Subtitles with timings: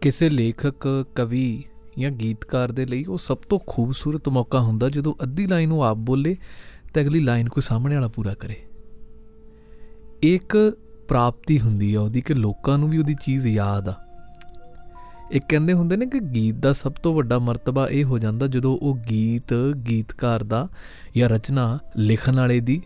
[0.00, 1.64] ਕਿਸੇ ਲੇਖਕ, ਕਵੀ
[1.98, 5.96] ਜਾਂ ਗੀਤਕਾਰ ਦੇ ਲਈ ਉਹ ਸਭ ਤੋਂ ਖੂਬਸੂਰਤ ਮੌਕਾ ਹੁੰਦਾ ਜਦੋਂ ਅੱਧੀ ਲਾਈਨ ਉਹ ਆਪ
[5.96, 6.36] ਬੋਲੇ
[6.94, 8.56] ਤੇ ਅਗਲੀ ਲਾਈਨ ਕੋਈ ਸਾਹਮਣੇ ਵਾਲਾ ਪੂਰਾ ਕਰੇ।
[10.22, 13.94] ਇੱਕ ਪ੍ਰਾਪਤੀ ਹੁੰਦੀ ਆ ਉਹਦੀ ਕਿ ਲੋਕਾਂ ਨੂੰ ਵੀ ਉਹਦੀ ਚੀਜ਼ ਯਾਦ ਆ।
[15.32, 18.78] ਇਹ ਕਹਿੰਦੇ ਹੁੰਦੇ ਨੇ ਕਿ ਗੀਤ ਦਾ ਸਭ ਤੋਂ ਵੱਡਾ ਮਰਤਬਾ ਇਹ ਹੋ ਜਾਂਦਾ ਜਦੋਂ
[18.78, 19.54] ਉਹ ਗੀਤ,
[19.88, 20.68] ਗੀਤਕਾਰ ਦਾ
[21.16, 22.82] ਜਾਂ ਰਚਨਾ ਲਿਖਣ ਵਾਲੇ ਦੀ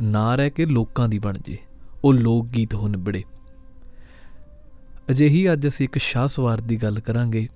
[0.00, 1.58] ਨਾ ਰਹਿ ਕੇ ਲੋਕਾਂ ਦੀ ਬਣ ਜੇ,
[2.04, 3.22] ਉਹ ਲੋਕ ਗੀਤ ਹੋ ਨਿਬੜੇ।
[5.10, 7.48] ਅਜਿਹੀ ਅੱਜ ਅਸੀਂ ਇੱਕ ਸ਼ਾਹ ਸਵਾਰ ਦੀ ਗੱਲ ਕਰਾਂਗੇ।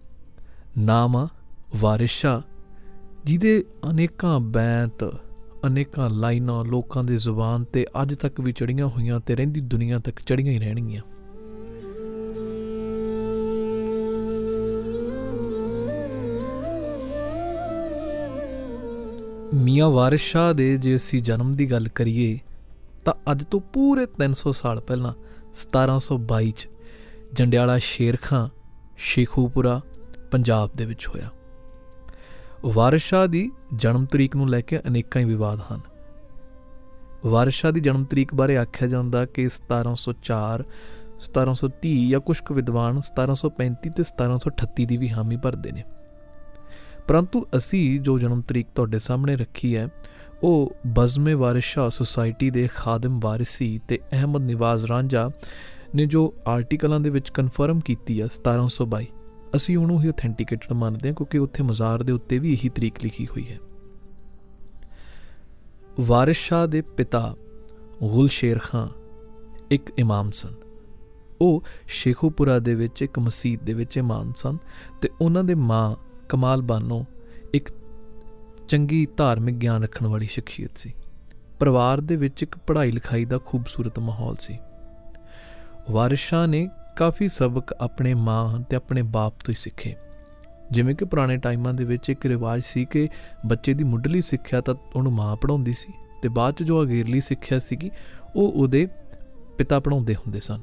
[0.79, 1.29] ਨਾਮ ਆ
[1.77, 2.41] ਵਾਰਿਸ ਸ਼ਾਹ,
[3.25, 5.05] ਜਿਹਦੇ ਅਨੇਕਾਂ ਬੈਂਤ,
[5.67, 10.21] ਅਨੇਕਾਂ ਲਾਈਨਾਂ ਲੋਕਾਂ ਦੀ ਜ਼ੁਬਾਨ ਤੇ ਅੱਜ ਤੱਕ ਵੀ ਚੜੀਆਂ ਹੋਈਆਂ ਤੇ ਰਹਿੰਦੀ ਦੁਨੀਆ ਤੱਕ
[10.21, 11.03] ਚੜੀਆਂ ਹੀ ਰਹਿਣਗੀਆਂ।
[19.55, 22.39] ਮੀਆਂ ਵਾਰਿਸ ਸ਼ਾਹ ਦੇ ਜੇ ਅਸੀਂ ਜਨਮ ਦੀ ਗੱਲ ਕਰੀਏ,
[23.05, 25.13] ਤਾਂ ਅੱਜ ਤੋਂ ਪੂਰੇ 300 ਸਾਲ ਪਹਿਲਾਂ
[25.55, 26.69] 1722 ਚ
[27.35, 28.49] ਜੰਡਿਆਲਾ ਸ਼ੇਰਖਾਂ
[28.97, 29.81] ਸ਼ੇਖੂਪੁਰਾ
[30.31, 31.31] ਪੰਜਾਬ ਦੇ ਵਿੱਚ ਹੋਇਆ।
[32.65, 35.81] ਵਾਰਿਸ ਸ਼ਾਹ ਦੀ ਜਨਮ ਤਰੀਕ ਨੂੰ ਲੈ ਕੇ ਅਨੇਕਾਂ ਹੀ ਵਿਵਾਦ ਹਨ।
[37.27, 40.65] ਵਾਰਿਸ ਸ਼ਾਹ ਦੀ ਜਨਮ ਤਰੀਕ ਬਾਰੇ ਆਖਿਆ ਜਾਂਦਾ ਕਿ 1704
[41.19, 45.85] 1730 ਜਾਂ ਕੁਝ ਕੁ ਵਿਦਵਾਨ 1735 ਤੇ 1738 ਦੀ ਵੀ ਹਾਮੀ ਭਰਦੇ ਨੇ।
[47.09, 49.89] ਪਰੰਤੂ ਅਸੀਂ ਜੋ ਜਨਮ ਤਰੀਕ ਤੁਹਾਡੇ ਸਾਹਮਣੇ ਰੱਖੀ ਹੈ,
[50.43, 55.31] ਉਹ ਬਜ਼ਮੇ ਵਾਰਿਸ ਸ਼ਾਹ ਸੁਸਾਇਟੀ ਦੇ ਖਾਦਮ ਵਾਰਿਸੀ ਤੇ ਅਹਿਮਦ ਨਿਵਾਜ਼ ਰਾਂਝਾ
[55.95, 59.05] ਨੇ ਜੋ ਆਰਟੀਕਲਾਂ ਦੇ ਵਿੱਚ ਕਨਫਰਮ ਕੀਤੀ ਹੈ 1722
[59.57, 63.27] ਅਸੀਂ ਉਹਨੂੰ ਹੀ ਆਥੈਂਟਿਕੇਟਡ ਮੰਨਦੇ ਹਾਂ ਕਿਉਂਕਿ ਉੱਥੇ ਮਜ਼ਾਰ ਦੇ ਉੱਤੇ ਵੀ ਇਹੀ ਤਰੀਕ ਲਿਖੀ
[63.27, 63.59] ਹੋਈ ਹੈ।
[66.01, 67.37] ਵਾਰਿਸ ਸ਼ਾਹ ਦੇ ਪਿਤਾ
[68.03, 68.89] ਗੁਲ ਸ਼ੇਰ ਖਾਨ
[69.71, 70.55] ਇੱਕ ਇਮਾਮ ਸਨ।
[71.41, 74.59] ਉਹ ਸ਼ੇਖੂਪੁਰਾ ਦੇ ਵਿੱਚ ਇੱਕ ਮਸਜਿਦ ਦੇ ਵਿੱਚ ਇਮਾਮ ਸਨ
[75.01, 75.97] ਤੇ ਉਹਨਾਂ ਦੇ ਮਾਂ
[76.29, 77.05] ਕਮਾਲ ਬਾਨੋ
[77.55, 77.69] ਇੱਕ
[78.69, 80.95] ਚੰਗੀ ਧਾਰਮਿਕ ਗਿਆਨ ਰੱਖਣ ਵਾਲੀ ਸ਼ਖਸੀਅਤ ਸੀ।
[81.61, 84.59] ਪਰਿਵਾਰ ਦੇ ਵਿੱਚ ਇੱਕ ਪੜ੍ਹਾਈ ਲਿਖਾਈ ਦਾ ਖੂਬਸੂਰਤ ਮਾਹੌਲ ਸੀ।
[85.91, 89.95] ਵਾਰਿਸ ਸ਼ਾਹ ਨੇ ਕਾਫੀ ਸਬਕ ਆਪਣੇ ਮਾਂ ਤੇ ਆਪਣੇ ਬਾਪ ਤੋਂ ਹੀ ਸਿੱਖੇ।
[90.71, 93.09] ਜਿਵੇਂ ਕਿ ਪੁਰਾਣੇ ਟਾਈਮਾਂ ਦੇ ਵਿੱਚ ਇੱਕ ਰਿਵਾਜ ਸੀ ਕਿ
[93.47, 97.59] ਬੱਚੇ ਦੀ ਮੁੱਢਲੀ ਸਿੱਖਿਆ ਤਾਂ ਉਹਨੂੰ ਮਾਂ ਪੜਾਉਂਦੀ ਸੀ ਤੇ ਬਾਅਦ ਚ ਜੋ ਅਗੇਰਲੀ ਸਿੱਖਿਆ
[97.59, 97.91] ਸੀਗੀ,
[98.37, 98.89] ਉਹ ਉਹਦੇ
[99.59, 100.61] ਪਿਤਾ ਪੜਾਉਂਦੇ ਹੁੰਦੇ ਸਨ।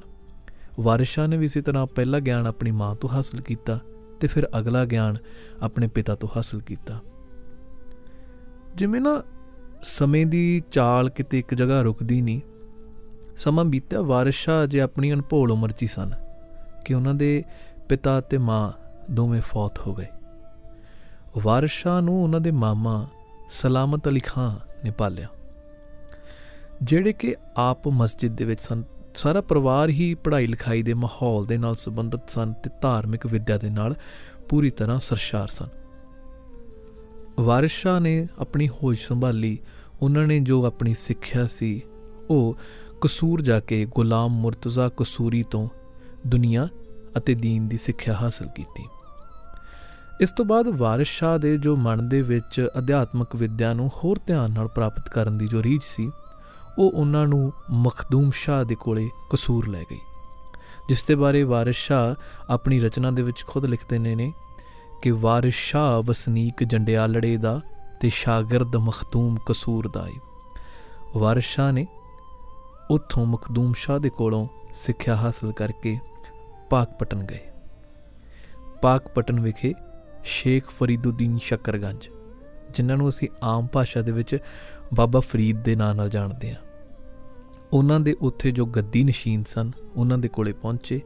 [0.80, 3.80] ਵਾਰਿਸ ਸ਼ਾਹ ਨੇ ਵੀ ਇਸੇ ਤਰ੍ਹਾਂ ਪਹਿਲਾ ਗਿਆਨ ਆਪਣੀ ਮਾਂ ਤੋਂ ਹਾਸਲ ਕੀਤਾ
[4.20, 5.18] ਤੇ ਫਿਰ ਅਗਲਾ ਗਿਆਨ
[5.62, 7.00] ਆਪਣੇ ਪਿਤਾ ਤੋਂ ਹਾਸਲ ਕੀਤਾ।
[8.76, 9.24] ਜਿਵੇਂ ਨਾ
[9.84, 12.42] ਸਮੇਂ ਦੀ ਚਾਲ ਕਿਤੇ ਇੱਕ ਜਗ੍ਹਾ ਰੁਕਦੀ ਨਹੀਂ
[13.38, 16.14] ਸਮਾਂ ਬੀਤਿਆ, ਵਾਰਿਸ ਸ਼ਾਹ ਜੇ ਆਪਣੀ ਅਨਭੋਲ ਉਮਰ 'ਚ ਸਨ
[16.86, 17.44] ਕਿ ਉਹਨਾਂ ਦੇ
[17.90, 18.72] ਪਿਤਾ ਤੇ ਮਾਂ
[19.12, 20.08] ਦੋਵੇਂ ਫੌਤ ਹੋ ਗਏ।
[21.38, 23.08] ਵਾਰਿਸ ਸ਼ਾਹ ਨੂੰ ਉਹਨਾਂ ਦੇ ਮਾਮਾ
[23.50, 25.28] ਸਲਾਮਤ ਅਲੀ ਖਾਨ ਨੇ ਪਾਲਿਆ,
[26.84, 28.84] ਜਿਹੜੇ ਕਿ ਆਪ ਮਸਜਿਦ ਦੇ ਵਿੱਚ ਸਨ।
[29.16, 33.70] ਸਾਰਾ ਪਰਿਵਾਰ ਹੀ ਪੜ੍ਹਾਈ ਲਿਖਾਈ ਦੇ ਮਾਹੌਲ ਦੇ ਨਾਲ ਸੰਬੰਧਿਤ ਸਨ ਤੇ ਧਾਰਮਿਕ ਵਿਦਿਆ ਦੇ
[33.70, 33.96] ਨਾਲ
[34.50, 35.68] ਪੂਰੀ ਤਰ੍ਹਾਂ ਸਰਸ਼ਾਰ ਸਨ।
[37.40, 39.58] ਵਾਰਿਸ ਸ਼ਾਹ ਨੇ ਆਪਣੀ ਹੋਸ਼ ਸੰਭਾਲੀ,
[40.02, 41.82] ਉਹਨਾਂ ਨੇ ਜੋ ਆਪਣੀ ਸਿੱਖਿਆ ਸੀ,
[42.30, 42.58] ਉਹ
[43.01, 45.69] ਕਸੂਰ ਜਾ ਕੇ ਗੁਲਾਮ ਮੁਰਤਜ਼ਾ ਕਸੂਰੀ ਤੋਂ
[46.27, 46.69] ਦੁਨੀਆ
[47.17, 48.85] ਅਤੇ دین ਦੀ ਸਿੱਖਿਆ ਹਾਸਲ ਕੀਤੀ
[50.21, 54.53] ਇਸ ਤੋਂ ਬਾਅਦ ਵਾਰਿਸ ਸ਼ਾਹ ਦੇ ਜੋ ਮਨ ਦੇ ਵਿੱਚ ਅਧਿਆਤਮਕ ਵਿਦਿਆ ਨੂੰ ਹੋਰ ਧਿਆਨ
[54.53, 56.11] ਨਾਲ ਪ੍ਰਾਪਤ ਕਰਨ ਦੀ ਜੋ ਰੀਝ ਸੀ
[56.79, 60.01] ਉਹ ਉਹਨਾਂ ਨੂੰ ਮਖਦੂਮ ਸ਼ਾਹ ਦੇ ਕੋਲੇ ਕਸੂਰ ਲੈ ਗਈ
[60.89, 62.15] ਜਿਸ ਦੇ ਬਾਰੇ ਵਾਰਿਸ ਸ਼ਾਹ
[62.53, 64.33] ਆਪਣੀ ਰਚਨਾ ਦੇ ਵਿੱਚ ਖੁਦ ਲਿਖਦੇ ਨੇ ਨੇ
[65.03, 67.61] ਕਿ ਵਾਰਿਸ ਸ਼ਾਹ ਵਸਨੀਕ ਜੰਡਿਆਲੜੇ ਦਾ
[68.01, 70.13] ਤੇ ਸ਼ਾਗਿਰਦ ਮਖਦੂਮ ਕਸੂਰ ਦਾ ਹੈ
[71.17, 71.87] ਵਾਰਿਸ ਸ਼ਾਹ ਨੇ
[72.92, 76.00] ਉੱਥੋਂ ਮਖਦੂਮ ਸ਼ਾਹ ਦੇ ਕੋਲੋਂ ਸਿੱਖਿਆ ਹਾਸਲ ਕਰਕੇ
[76.70, 77.40] ਪਾਕਪਟਨ ਗਏ।
[78.82, 79.74] ਪਾਕਪਟਨ ਵਿਖੇ
[80.24, 82.10] ਸ਼ੇਖ ਫਰੀਦੁਦੀਨ ਸ਼ਕਰਗੰਜ,
[82.70, 84.38] ਜਿਨ੍ਹਾਂ ਨੂੰ ਅਸੀਂ ਆਮ ਭਾਸ਼ਾ ਦੇ ਵਿੱਚ
[84.96, 86.62] ਬਾਬਾ ਫਰੀਦ ਦੇ ਨਾਂ ਨਾਲ ਜਾਣਦੇ ਹਾਂ।
[87.74, 91.02] ਉਹਨਾਂ ਦੇ ਉੱਥੇ ਜੋ ਗੱਦੀ ਨਸ਼ੀਨ ਸਨ, ਉਹਨਾਂ ਦੇ ਕੋਲੇ ਪਹੁੰਚੇ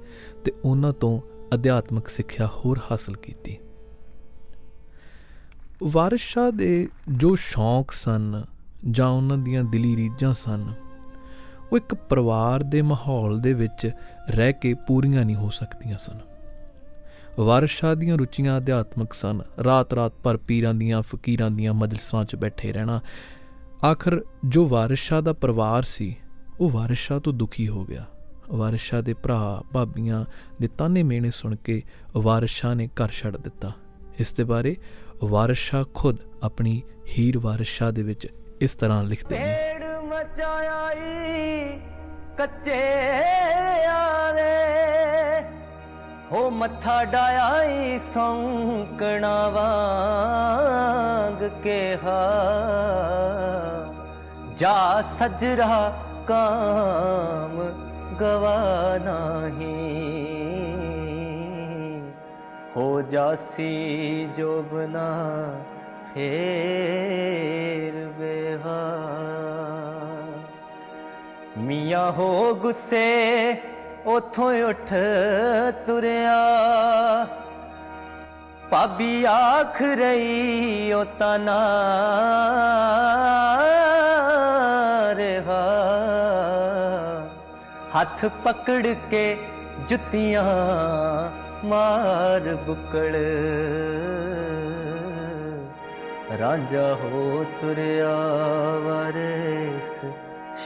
[0.45, 1.21] ਤੇ ਉਹਨਾਂ ਤੋਂ
[1.53, 3.57] ਅਧਿਆਤਮਿਕ ਸਿੱਖਿਆ ਹੋਰ ਹਾਸਲ ਕੀਤੀ।
[5.83, 8.43] ਵਾਰਿਸ ਸ਼ਾਹ ਦੇ ਜੋ ਸ਼ੌਂਕ ਸਨ
[8.91, 10.73] ਜਾਂ ਉਹਨਾਂ ਦੀਆਂ ਦਿਲੀ ਰੀਝਾਂ ਸਨ
[11.71, 13.91] ਉਹ ਇੱਕ ਪਰਿਵਾਰ ਦੇ ਮਾਹੌਲ ਦੇ ਵਿੱਚ
[14.29, 16.19] ਰਹਿ ਕੇ ਪੂਰੀਆਂ ਨਹੀਂ ਹੋ ਸਕਦੀਆਂ ਸਨ।
[17.39, 22.73] ਵਾਰਿਸ ਸ਼ਾਹ ਦੀਆਂ ਰੁਚੀਆਂ ਅਧਿਆਤਮਿਕ ਸਨ। ਰਾਤ-ਰਾਤ ਪਰ ਪੀਰਾਂ ਦੀਆਂ, ਫਕੀਰਾਂ ਦੀਆਂ ਮਜਲਿਸਾਂ 'ਚ ਬੈਠੇ
[22.73, 23.01] ਰਹਿਣਾ।
[23.91, 26.15] ਆਖਰ ਜੋ ਵਾਰਿਸ ਸ਼ਾਹ ਦਾ ਪਰਿਵਾਰ ਸੀ,
[26.59, 28.05] ਉਹ ਵਾਰਿਸ ਸ਼ਾਹ ਤੋਂ ਦੁਖੀ ਹੋ ਗਿਆ।
[28.49, 30.25] ਵਾਰਿਸ ਸ਼ਾਹ ਦੇ ਭਰਾ, ਭਾਬੀਆਂ
[30.61, 31.83] ਦੇ ਤਾਨੇ ਮੇਣੇ ਸੁਣ ਕੇ
[32.15, 33.71] ਵਾਰਿਸ ਸ਼ਾਹ ਨੇ ਘਰ ਛੱਡ ਦਿੱਤਾ।
[34.19, 34.77] ਇਸ ਦੇ ਬਾਰੇ
[35.23, 36.81] ਵਾਰਿਸ ਸ਼ਾਹ ਖੁਦ ਆਪਣੀ
[37.17, 38.27] ਹੀਰ ਵਾਰਿਸ ਸ਼ਾਹ ਦੇ ਵਿੱਚ
[38.61, 39.64] ਇਸ ਤਰ੍ਹਾਂ ਲਿਖਦੇ ਨੇ।
[40.25, 41.79] ਢੇੜ ਮਚਾਈ
[42.37, 42.81] ਕੱਚੇ
[43.85, 45.43] ਆਵੇ
[46.31, 52.21] ਹੋ ਮੱਥਾ ਡਾਈ ਸੌਂਕਣਾ ਵਾਂਗ ਕਿਹਾ।
[54.57, 55.93] ਜਾ ਸਜਰਾ
[56.27, 57.61] ਕਾਮ
[58.21, 60.03] ਗਵਾ ਨਹੀਂ।
[62.77, 65.09] ਹੋ ਜਾਸੀ ਜੋਬਨਾ
[66.13, 69.54] ਫੇਰ ਬਿਹਾ
[71.65, 73.07] ਮੀਆਂ ਹੋ ਗੁੱਸੇ,
[74.05, 74.93] ਉਥੋਂ ਉੱਠ
[75.85, 76.41] ਤੁਰਿਆ।
[78.69, 81.61] ਭਾਬੀ ਆਖ ਰਹੀ, ਉਹ ਤਾਂ ਨਾ
[85.15, 85.63] ਰਿਹਾ।
[88.01, 89.37] ਹੱਥ ਪਕੜ ਕੇ
[89.89, 90.45] ਜੁੱਤੀਆਂ
[91.67, 93.15] ਮਾਰ ਬੁਕੜ।
[96.39, 98.15] ਰਾਂਝਾ ਹੋ ਤੁਰਿਆ
[98.79, 99.84] ਵਾਰਿਸ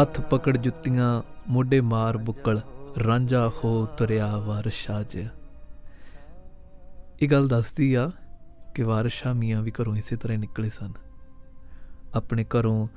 [0.00, 2.60] ਹੱਥ ਪਕੜ ਜੁੱਤੀਆਂ, ਮੋਢੇ ਮਾਰ ਬੁੱਕਲ,
[3.06, 5.28] ਰਾਂਝਾ ਹੋ ਤੁਰਿਆ ਵਾਰਸ਼ਾ ਜ
[7.22, 8.10] ਇਹ ਗੱਲ ਦੱਸਦੀ ਆ
[8.74, 10.92] ਕਿ ਵਾਰਸ਼ਾ ਮੀਆਂ ਵੀ ਘਰੋਂ ਇਸੇ ਤਰ੍ਹਾਂ ਹੀ ਨਿਕਲੇ ਸਨ।
[12.14, 12.88] ਆਪਣੇ ਘਰੋਂ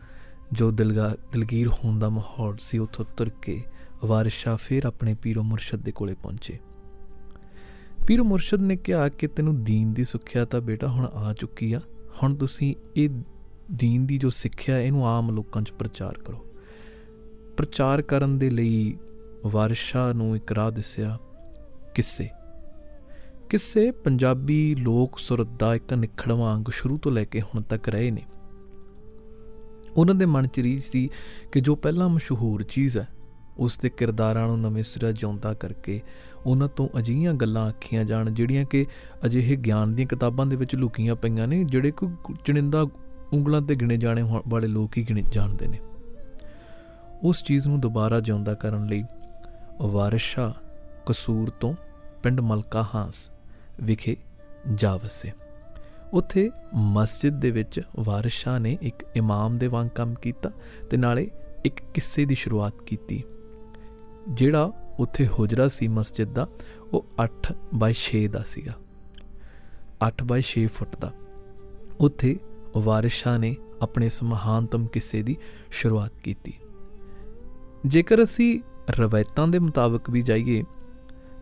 [0.52, 3.64] ਜੋ ਦਿਲਗਾ ਦਿਲਗੀਰ ਹੋਣ ਦਾ ਮਾਹੌਲ ਸੀ, ਉਥੋਂ ਤੁਰ ਕੇ
[4.06, 6.60] ਵਾਰਸ਼ਾ ਫਿਰ ਆਪਣੇ ਪੀਰੋ ਮੁਰਸ਼ਦ ਦੇ ਕੋਲੇ ਪਹੁੰਚੇ।
[8.08, 11.82] ਪੀਰੋ ਮੁਰਸ਼ਦ ਨੇ ਕਿਹਾ ਕਿ ਤੈਨੂੰ ਦੀਨ ਦੀ ਸਿੱਖਿਆ ਤਾਂ ਬੇਟਾ ਹੁਣ ਆ ਚੁੱਕੀ ਆ।
[12.24, 13.10] ਹੁਣ ਤੁਸੀਂ ਇਹ
[13.72, 16.46] ਦੀਨ ਦੀ ਜੋ ਸਿੱਖਿਆ ਇਹਨੂੰ ਆਮ ਲੋਕਾਂ 'ਚ ਪ੍ਰਚਾਰ ਕਰੋ।
[17.58, 18.98] ਪ੍ਰਚਾਰ ਕਰਨ ਦੇ ਲਈ
[19.46, 21.18] ਵਾਰਸ਼ਾ ਨੂੰ ਇੱਕ ਰਾਹ ਦੱਸਿਆ,
[21.96, 22.30] ਕਿੱਸੇ।
[23.50, 28.12] ਕਿੱਸੇ ਪੰਜਾਬੀ ਲੋਕ ਸੁਰਤ ਦਾ ਇੱਕ ਨਿਖੜਵਾਂ ਅੰਗ ਸ਼ੁਰੂ ਤੋਂ ਲੈ ਕੇ ਹੁਣ ਤੱਕ ਰਹੇ
[28.12, 28.22] ਨੇ।
[29.98, 31.10] ਉਹਨਾਂ ਦੇ ਮਨ 'ਚ ਰੀਝ ਸੀ
[31.52, 33.08] ਕਿ ਜੋ ਪਹਿਲਾਂ ਮਸ਼ਹੂਰ ਚੀਜ਼ ਹੈ,
[33.58, 36.02] ਉਸ ਦੇ ਕਿਰਦਾਰਾਂ ਨੂੰ ਨਵੇਂ ਸਿਰਾ ਜਿਉਂਦਾ ਕਰਕੇ
[36.46, 38.86] ਉਹਨਾਂ ਤੋਂ ਅਜੀਹੀਆਂ ਗੱਲਾਂ ਆਖੀਆਂ ਜਾਣ, ਜਿਹੜੀਆਂ ਕਿ
[39.26, 42.10] ਅਜਿਹੇ ਗਿਆਨ ਦੀਆਂ ਕਿਤਾਬਾਂ ਦੇ ਵਿੱਚ ਲੁਕੀਆਂ ਪਈਆਂ ਨੇ, ਜਿਹੜੇ ਕੋਈ
[42.46, 42.86] ਚਣਿੰਦਾ
[43.34, 45.80] ਉਂਗਲਾਂ ਤੇ ਗਿਣੇ ਜਾਣੇ ਵਾਲੇ ਲੋਕ ਹੀ ਗਿਣੇ, ਜਾਣਦੇ ਨੇ।
[47.24, 49.04] ਉਸ ਚੀਜ਼ ਨੂੰ ਦੁਬਾਰਾ ਜਿਉਂਦਾ ਕਰਨ ਲਈ
[49.82, 50.54] ਵਾਰਿਸ਼ਾ
[51.06, 51.76] ਕਸੂਰ ਤੋਂ
[52.24, 53.32] ਪਿੰਡ ਮਲਕਾ ਹਾਂਸ
[53.82, 54.18] ਵਿਖੇ
[54.76, 55.32] ਜਾ ਵਸੇ
[56.14, 60.52] ਉੱਥੇ ਮਸਜਿਦ ਦੇ ਵਿੱਚ ਵਾਰਿਸ਼ਾ ਨੇ ਇੱਕ ਇਮਾਮ ਦੇ ਵਾਂਗ ਕੰਮ ਕੀਤਾ
[60.90, 61.32] ਤੇ ਨਾਲੇ
[61.66, 63.24] ਇੱਕ ਕਿੱਸੇ ਦੀ ਸ਼ੁਰੂਆਤ ਕੀਤੀ।
[64.30, 66.48] ਜਿਹੜਾ ਉੱਥੇ ਹੁਜਰਾ ਸੀ ਮਸਜਿਦ ਦਾ,
[66.94, 68.74] ਉਹ 8 ਬਾਈ 6 ਦਾ ਸੀਗਾ।
[70.08, 71.12] 8 ਬਾਈ 6 ਫੁੱਟ ਦਾ।
[72.00, 72.40] ਉੱਥੇ
[72.78, 75.38] ਵਾਰਿਸ਼ਾ ਨੇ ਆਪਣੇ ਇਸ ਮਹਾਨਤਮ ਕਿੱਸੇ ਦੀ
[75.72, 76.54] ਸ਼ੁਰੂਆਤ ਕੀਤੀ।
[77.86, 80.64] ਜੇਕਰ ਅਸੀਂ ਰਵਾਇਤਾਂ ਦੇ ਮੁਤਾਬਕ ਵੀ ਜਾਈਏ,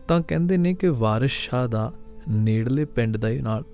[0.08, 1.92] ਤਾਂ ਕਹਿੰਦੇ ਨੇ ਕਿ ਵਾਰਿਸ ਸ਼ਾਹ ਦਾ
[2.28, 3.64] ਨੇੜਲੇ ਪਿੰਡ ਦਾ ਨਾਲ,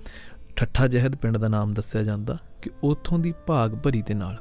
[0.57, 4.39] ਠੱਠਾ ਜਹਿਦ ਪਿੰਡ ਦਾ ਨਾਮ ਦੱਸਿਆ ਜਾਂਦਾ ਕਿ ਉਥੋਂ ਦੀ ਭਾਗ ਭਰੀ ਦੇ ਨਾਲ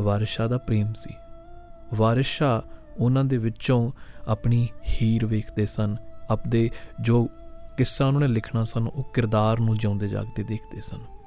[0.00, 1.14] ਵਾਰਿਸ ਸ਼ਾਹ ਦਾ ਪ੍ਰੇਮ ਸੀ।
[1.94, 2.62] ਵਾਰਿਸ ਸ਼ਾਹ
[2.98, 3.92] ਉਹਨਾਂ ਦੇ ਵਿੱਚੋਂ
[4.28, 5.96] ਆਪਣੀ ਹੀਰ ਵੇਖਦੇ ਸਨ,
[6.30, 6.70] ਆਪਦੇ
[7.00, 7.28] ਜੋ
[7.76, 11.17] ਕਿੱਸਾ ਉਹਨਾਂ ਨੇ ਲਿਖਣਾ ਸਨ, ਉਹ ਕਿਰਦਾਰ ਨੂੰ ਜਿਉਂਦੇ ਜਾਗਦੇ ਦੇਖਦੇ ਸਨ।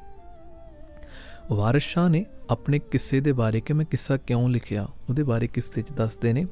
[1.49, 5.81] ਵਾਰਿਸ ਸ਼ਾਹ ਨੇ ਆਪਣੇ ਕਿੱਸੇ ਦੇ ਬਾਰੇ ਕਿ ਮੈਂ ਕਿੱਸਾ ਕਿਉਂ ਲਿਖਿਆ, ਉਹਦੇ ਬਾਰੇ ਕਿੱਸੇ
[5.81, 6.45] 'ਚ ਦੱਸਦੇ ਨੇ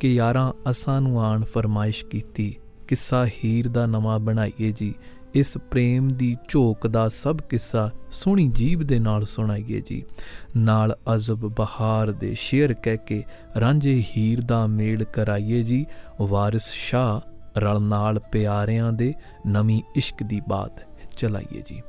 [0.00, 2.56] ਕਿ ਯਾਰਾਂ, ਅਸਾਂ ਨੂੰ ਆਣ ਫਰਮਾਇਸ਼ ਕੀਤੀ,
[2.88, 4.94] ਕਿੱਸਾ ਹੀਰ ਦਾ ਨਵਾਂ ਬਣਾਈਏ ਜੀ,
[5.34, 10.04] ਇਸ ਪ੍ਰੇਮ ਦੀ ਝੋਕ ਦਾ ਸਭ ਕਿੱਸਾ ਸੋਹਣੀ ਜੀਬ ਦੇ ਨਾਲ ਸੁਣਾਈਏ ਜੀ।
[10.56, 13.24] ਨਾਲ ਅਜ਼ਬ ਬਹਾਰ ਦੇ ਸ਼ੇਰ ਕਹਿ ਕੇ
[13.60, 15.86] ਰਾਂਝੇ ਹੀਰ ਦਾ ਮੇਲ ਕਰਾਈਏ ਜੀ,
[16.20, 17.20] ਵਾਰਿਸ ਸ਼ਾਹ
[17.58, 19.14] ਰਲ ਨਾਲ ਪਿਆਰਿਆਂ ਦੇ
[19.46, 20.82] ਨਵੀਂ ਇਸ਼ਕ ਦੀ ਬਾਤ
[21.18, 21.82] ਚਲਾਈਏ ਜੀ।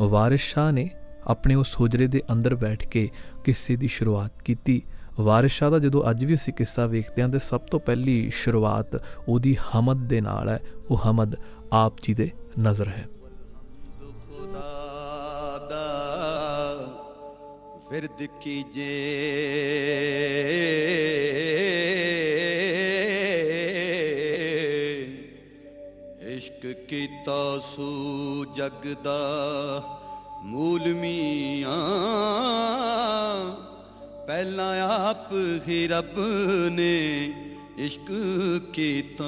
[0.00, 0.90] ਵਾਰਿਸ ਸ਼ਾਹ ਨੇ
[1.28, 3.10] ਆਪਣੇ ਉਸ ਹੁਜਰੇ ਦੇ ਅੰਦਰ ਬੈਠ ਕੇ
[3.44, 4.82] ਕਿਸੇ ਦੀ ਸ਼ੁਰੂਆਤ ਕੀਤੀ।
[5.20, 9.02] ਵਾਰਿਸ ਸ਼ਾਹ ਦਾ ਜਦੋਂ ਅੱਜ ਵੀ ਅਸੀਂ ਕਿੱਸਾ ਵੇਖਦੇ ਹਾਂ ਤੇ ਸਭ ਤੋਂ ਪਹਿਲੀ ਸ਼ੁਰੂਆਤ
[9.28, 10.60] ਉਹਦੀ ਹਮਦ ਦੇ ਨਾਲ ਹੈ।
[10.90, 11.36] ਉਹ ਹਮਦ
[11.72, 12.30] ਆਪ ਜੀ ਦੇ
[12.60, 13.06] ਨਜ਼ਰ ਹੈ।
[14.00, 15.86] ਖੁਦਾ ਦਾ
[17.90, 18.98] ਫਿਰਦ ਕੀਜੇ
[26.36, 29.18] ਇਸ਼ਕ ਕੀਤਾ ਸੂ ਜਗ ਦਾ।
[30.44, 31.78] ਮੂਲ ਮੀਆਂ
[34.26, 35.32] ਪਹਿਲਾਂ ਆਪ
[35.68, 36.18] ਹੀ ਰੱਬ
[36.70, 37.32] ਨੇ
[37.78, 38.12] ਇਸ਼ਕ
[38.72, 39.24] ਕੀਤਾ।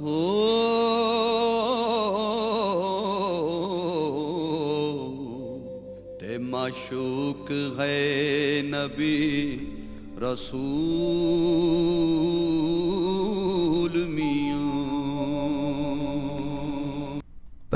[0.00, 0.22] ਹੋ
[6.20, 9.58] ਤੇ ਮਾਸ਼ੂਕ ਹੈ ਨਬੀ
[10.20, 12.95] ਰਸੂਲ।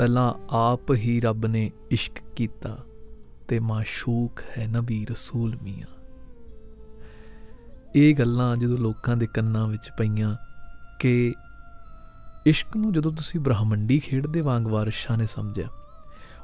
[0.01, 2.77] ਪਹਿਲਾਂ ਆਪ ਹੀ ਰੱਬ ਨੇ ਇਸ਼ਕ ਕੀਤਾ
[3.47, 5.87] ਤੇ ਮਾਸ਼ੂਕ ਹੈ ਨਬੀ ਰਸੂਲ ਮੀਆਂ।
[7.95, 10.35] ਇਹ ਗੱਲਾਂ ਜਦੋਂ ਲੋਕਾਂ ਦੇ ਕੰਨਾਂ ਵਿੱਚ ਪਈਆਂ
[10.99, 11.33] ਕਿ
[12.45, 15.67] ਇਸ਼ਕ ਨੂੰ ਜਦੋਂ ਤੁਸੀਂ ਬ੍ਰਹਮੰਡੀ ਖੇਡ ਦੇ ਵਾਂਗ ਵਾਰਿਸ਼ਾਂ ਨੇ ਸਮਝਿਆ,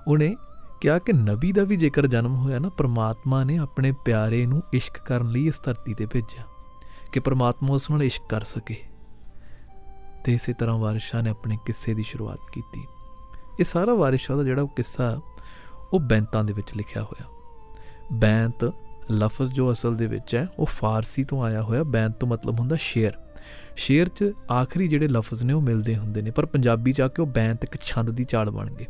[0.07, 0.35] ਉਹਨੇ
[0.81, 4.97] ਕਿਹਾ ਕਿ ਨਬੀ ਦਾ ਵੀ ਜੇਕਰ ਜਨਮ ਹੋਇਆ ਨਾ, ਪ੍ਰਮਾਤਮਾ ਨੇ ਆਪਣੇ ਪਿਆਰੇ ਨੂੰ ਇਸ਼ਕ
[4.97, 6.43] ਕਰਨ ਲਈ ਇਸ ਧਰਤੀ ਤੇ ਭੇਜਿਆ
[7.13, 8.75] ਕਿ ਪ੍ਰਮਾਤਮਾ ਉਸ ਨਾਲ ਇਸ਼ਕ ਕਰ ਸਕੇ।
[10.23, 12.85] ਤੇ ਇਸੇ ਤਰ੍ਹਾਂ ਵਾਰਿਸ਼ਾਂ ਨੇ ਆਪਣੇ ਕਿੱਸੇ ਦੀ ਸ਼ੁਰੂਆਤ ਕੀਤੀ।
[13.59, 15.21] ਇਹ ਸਾਰਾ ਵਾਰਿਸ਼ਾਂ ਦਾ ਜਿਹੜਾ ਕਿੱਸਾ
[15.93, 17.25] ਉਹ ਬੈਂਤਾਂ ਦੇ ਵਿੱਚ ਲਿਖਿਆ ਹੋਇਆ।
[18.13, 18.73] ਬੈਂਤ
[19.11, 22.75] ਲਫ਼ਜ਼ ਜੋ ਅਸਲ ਦੇ ਵਿੱਚ ਹੈ, ਉਹ ਫਾਰਸੀ ਤੋਂ ਆਇਆ ਹੋਇਆ। ਬੈਂਤ ਤੋਂ ਮਤਲਬ ਹੁੰਦਾ
[22.79, 23.11] ਸ਼ੇਰ।
[23.77, 27.21] ਸ਼ੇਰ 'ਚ ਆਖਰੀ ਜਿਹੜੇ ਲਫ਼ਜ਼ ਨੇ ਉਹ ਮਿਲਦੇ ਹੁੰਦੇ ਨੇ, ਪਰ ਪੰਜਾਬੀ 'ਚ ਆ ਕੇ
[27.21, 28.85] ਉਹ ਬੈਂਤ ਇੱਕ ਛੰਦ ਦੀ ਚਾਲ ਬਣ ਗਏ।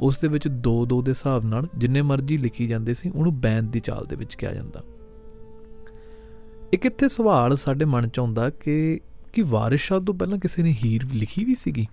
[0.00, 3.64] ਉਸ ਦੇ ਵਿੱਚ ਦੋ ਦੋ ਦੇ ਹਿਸਾਬ ਨਾਲ ਜਿੰਨੇ ਮਰਜ਼ੀ ਲਿਖੀ ਜਾਂਦੇ ਸੀ, ਉਹਨੂੰ ਬੈਂਤ
[3.64, 4.82] ਦੀ ਚਾਲ ਦੇ ਵਿੱਚ ਕਿਹਾ ਜਾਂਦਾ।
[6.72, 9.00] ਇੱਕ ਇੱਥੇ ਸਵਾਲ ਸਾਡੇ ਮਨ 'ਚ ਆਉਂਦਾ ਕਿ
[9.32, 11.86] ਕਿ ਵਾਰਿਸ ਤੋਂ ਪਹਿਲਾਂ ਕਿਸੇ ਨੇ ਹੀਰ ਲਿਖੀ ਵੀ ਸੀਗੀ?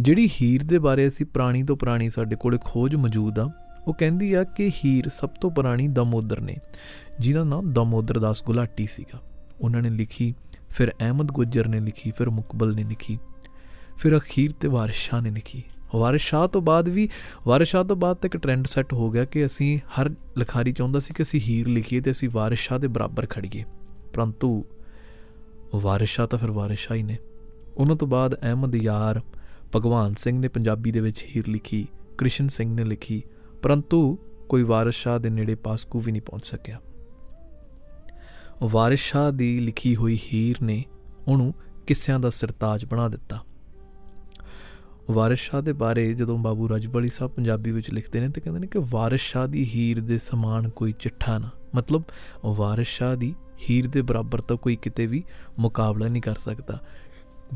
[0.00, 3.50] ਜਿਹੜੀ ਹੀਰ ਦੇ ਬਾਰੇ ਅਸੀਂ ਪ੍ਰਾਣੀ ਤੋਂ ਪ੍ਰਾਣੀ ਸਾਡੇ ਕੋਲੇ ਖੋਜ ਮੌਜੂਦ ਆ,
[3.86, 6.56] ਉਹ ਕਹਿੰਦੀ ਆ ਕਿ ਹੀਰ ਸਭ ਤੋਂ ਪੁਰਾਣੀ ਦਮੋਦਰ ਨੇ
[7.20, 9.20] ਜਿਹਦਾ ਨਾਮ ਦਮੋਦਰ ਦਾਸ ਗੁਲਾਟੀ ਸੀਗਾ।
[9.60, 10.34] ਉਹਨਾਂ ਨੇ ਲਿਖੀ,
[10.70, 13.18] ਫਿਰ ਅਹਿਮਦ ਗੁੱਜਰ ਨੇ ਲਿਖੀ, ਫਿਰ ਮੁਕਬਲ ਨੇ ਲਿਖੀ,
[13.96, 15.62] ਫਿਰ ਅਖੀਰ ਤੇ ਵਾਰਿਸ ਸ਼ਾਹ ਨੇ ਲਿਖੀ।
[15.94, 17.08] ਵਾਰਿਸ ਸ਼ਾਹ ਤੋਂ ਬਾਅਦ ਵੀ,
[17.46, 21.14] ਵਾਰਿਸ ਸ਼ਾਹ ਤੋਂ ਬਾਅਦ ਤੱਕ ਟ੍ਰੈਂਡ ਸੈੱਟ ਹੋ ਗਿਆ ਕਿ ਅਸੀਂ ਹਰ ਲਿਖਾਰੀ ਚਾਹੁੰਦਾ ਸੀ
[21.14, 23.64] ਕਿ ਅਸੀਂ ਹੀਰ ਲਿਖੀਏ ਤੇ ਅਸੀਂ ਵਾਰਿਸ ਸ਼ਾਹ ਦੇ ਬਰਾਬਰ ਖੜੀਏ
[24.14, 24.64] ਪਰੰਤੂ
[25.74, 27.16] ਵਾਰਿਸ ਸ਼ਾਹ ਤਾਂ ਫਿਰ ਵਾਰਿਸ ਸ਼ਾਹ ਹੀ ਨੇ।
[27.76, 29.20] ਉਹਨਾਂ ਤੋਂ ਬਾਅਦ ਅਹਿਮਦ ਯਾਰ
[29.76, 31.86] ਭਗਵਾਨ ਸਿੰਘ ਨੇ ਪੰਜਾਬੀ ਦੇ ਵਿੱਚ ਹੀਰ ਲਿਖੀ,
[32.18, 33.22] ਕ੍ਰਿਸ਼ਨ ਸਿੰਘ ਨੇ ਲਿਖੀ,
[33.62, 36.80] ਪਰੰਤੂ ਕੋਈ ਵਾਰਿਸ ਸ਼ਾਹ ਦੇ ਨੇੜੇ ਪਾਸਕੂ ਵੀ ਨਹੀਂ ਪਹੁੰਚ ਸਕਿਆ।
[38.62, 40.84] ਵਾਰਿਸ ਸ਼ਾਹ ਦੀ ਲਿਖੀ ਹੋਈ ਹੀਰ ਨੇ
[41.28, 41.54] ਉਹਨੂੰ
[41.86, 43.40] ਕਿੱਸਿਆਂ ਦਾ ਸਰਤਾਜ ਬਣਾ ਦਿੱਤਾ।
[45.10, 48.66] ਵਾਰਿਸ ਸ਼ਾਹ ਦੇ ਬਾਰੇ ਜਦੋਂ ਬਾਬੂ ਰਜਬਲੀ ਸਾਹਿਬ ਪੰਜਾਬੀ ਵਿੱਚ ਲਿਖਦੇ ਨੇ ਤੇ ਕਹਿੰਦੇ ਨੇ
[48.66, 52.02] ਕਿ ਵਾਰਿਸ ਸ਼ਾਹ ਦੀ ਹੀਰ ਦੇ ਸਮਾਨ ਕੋਈ ਚਿੱਠਾ ਨਾ, ਮਤਲਬ
[52.44, 53.34] ਵਾਰਿਸ ਸ਼ਾਹ ਦੀ
[53.70, 55.24] ਹੀਰ ਦੇ ਬਰਾਬਰ ਤਾਂ ਕੋਈ ਕਿਤੇ ਵੀ
[55.58, 56.80] ਮੁਕਾਬਲਾ ਨਹੀਂ ਕਰ ਸਕਦਾ।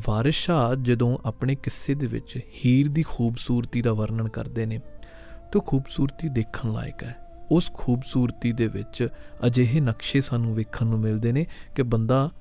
[0.05, 4.79] ਵਾਰਿਸ ਸ਼ਾਹ ਜਦੋਂ ਆਪਣੇ ਕਿੱਸੇ ਦੇ ਵਿੱਚ ਹੀਰ ਦੀ ਖੂਬਸੂਰਤੀ ਦਾ ਵਰਣਨ ਕਰਦੇ ਨੇ
[5.51, 7.15] ਤਾਂ ਖੂਬਸੂਰਤੀ ਦੇਖਣ ਲਾਇਕ ਹੈ।
[7.51, 9.07] ਉਸ ਖੂਬਸੂਰਤੀ ਦੇ ਵਿੱਚ
[9.45, 12.31] ਅਜਿਹੇ ਨਕਸ਼ੇ ਸਾਨੂੰ ਵੇਖਣ ਨੂੰ ਮਿਲਦੇ ਨੇ ਕਿ ਬੰਦਾ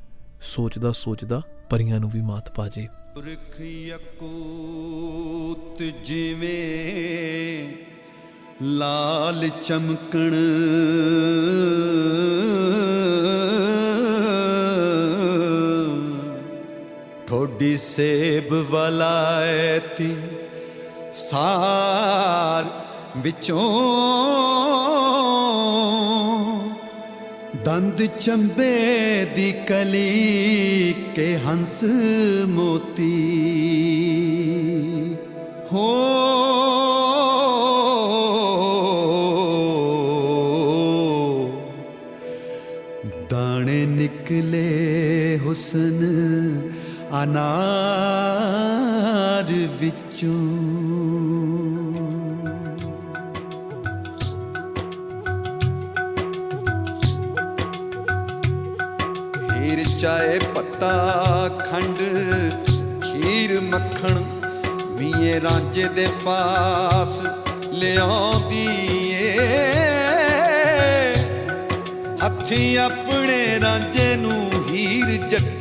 [0.42, 7.74] ਸੋਚਦਾ ਸੋਚਦਾ ਪਰੀਆਂ ਨੂੰ ਵੀ ਮਾਤ ਪਾ ਜੇ ਪੁਰਖ ਯਕੂਤ ਜਿਵੇਂ
[8.62, 10.34] ਲਾਲ ਚਮਕਣ
[17.58, 20.14] ਠੋਡੀ ਸੇਬ ਵਲਾਇਤੀ
[21.12, 22.66] ਸਾਰ
[23.16, 23.62] ਵਿੱਚੋਂ
[27.64, 31.82] ਦੰਦ ਚੰਬੇ ਦੀ ਕਲੀ ਕੇ ਹੰਸ
[32.48, 33.10] ਮੋਤੀ।
[35.72, 35.88] ਹੋ
[43.30, 45.98] ਦਾਣੇ ਨਿਕਲੇ ਹੁਸਨ
[47.22, 50.32] ਅਨਾਰ ਵਿੱਚੋਂ।
[59.52, 60.92] ਹੀਰ ਚਾਏ ਪੱਤਾ,
[61.70, 61.98] ਖੰਡ,
[63.04, 64.22] ਖੀਰ, ਮੱਖਣ
[64.90, 67.22] ਮੀਏ ਰਾਂਝੇ ਦੇ ਪਾਸ
[67.72, 68.66] ਲਿਆਉਂਦੀ
[69.12, 69.36] ਏ
[72.24, 75.57] ਹੱਥੀ ਆਪਣੇ ਰਾਂਝੇ ਨੂੰ ਹੀਰ ਜੱਟੀ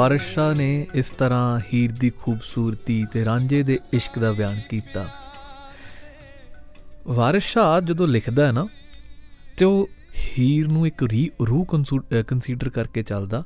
[0.00, 5.04] ਵਾਰਿਸ ਸ਼ਾਹ ਨੇ ਇਸ ਤਰ੍ਹਾਂ ਹੀਰ ਦੀ ਖੂਬਸੂਰਤੀ ਤੇ ਰਾਂਝੇ ਦੇ ਇਸ਼ਕ ਦਾ ਬਿਆਨ ਕੀਤਾ।
[7.06, 8.66] ਵਾਰਿਸ ਸ਼ਾਹ ਜਦੋਂ ਲਿਖਦਾ ਹੈ ਨਾ,
[9.56, 9.88] ਤੇ ਉਹ
[10.20, 11.64] ਹੀਰ ਨੂੰ ਇੱਕ ਰੀ, ਰੂਹ
[12.26, 13.42] ਕੰਸੀਡਰ ਕਰਕੇ ਚੱਲਦਾ,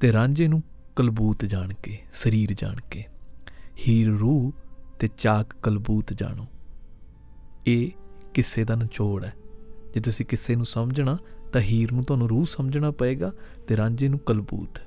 [0.00, 0.62] ਤੇ ਰਾਂਝੇ ਨੂੰ
[0.96, 3.04] ਕਲਬੂਤ ਜਾਣ ਕੇ, ਸਰੀਰ ਜਾਣ ਕੇ,
[3.78, 4.52] ਹੀਰ ਰੂਹ
[4.98, 6.46] ਤੇ ਚਾਕ ਕਲਬੂਤ ਜਾਣੋ।
[7.66, 7.90] ਇਹ
[8.34, 9.34] ਕਿੱਸੇ ਦਾ ਨਿਚੋੜ ਹੈ।
[9.94, 11.16] ਜੇ ਤੁਸੀਂ ਕਿੱਸੇ ਨੂੰ ਸਮਝਣਾ,
[11.52, 13.32] ਤਾਂ ਹੀਰ ਨੂੰ ਤੁਹਾਨੂੰ ਰੂਹ ਸਮਝਣਾ ਪਏਗਾ
[13.68, 14.82] ਤੇ ਰਾਂਝੇ ਨੂੰ ਕਲਬੂਤ।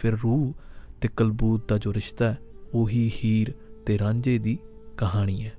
[0.00, 0.52] ਫਿਰ ਰੂਹ
[1.00, 2.38] ਤੇ ਕਲਬੂਤ ਦਾ ਜੋ ਰਿਸ਼ਤਾ ਹੈ,
[2.74, 3.52] ਉਹੀ ਹੀਰ
[3.86, 4.58] ਤੇ ਰਾਂਝੇ ਦੀ
[4.96, 5.52] ਕਹਾਣੀ ਹੈ।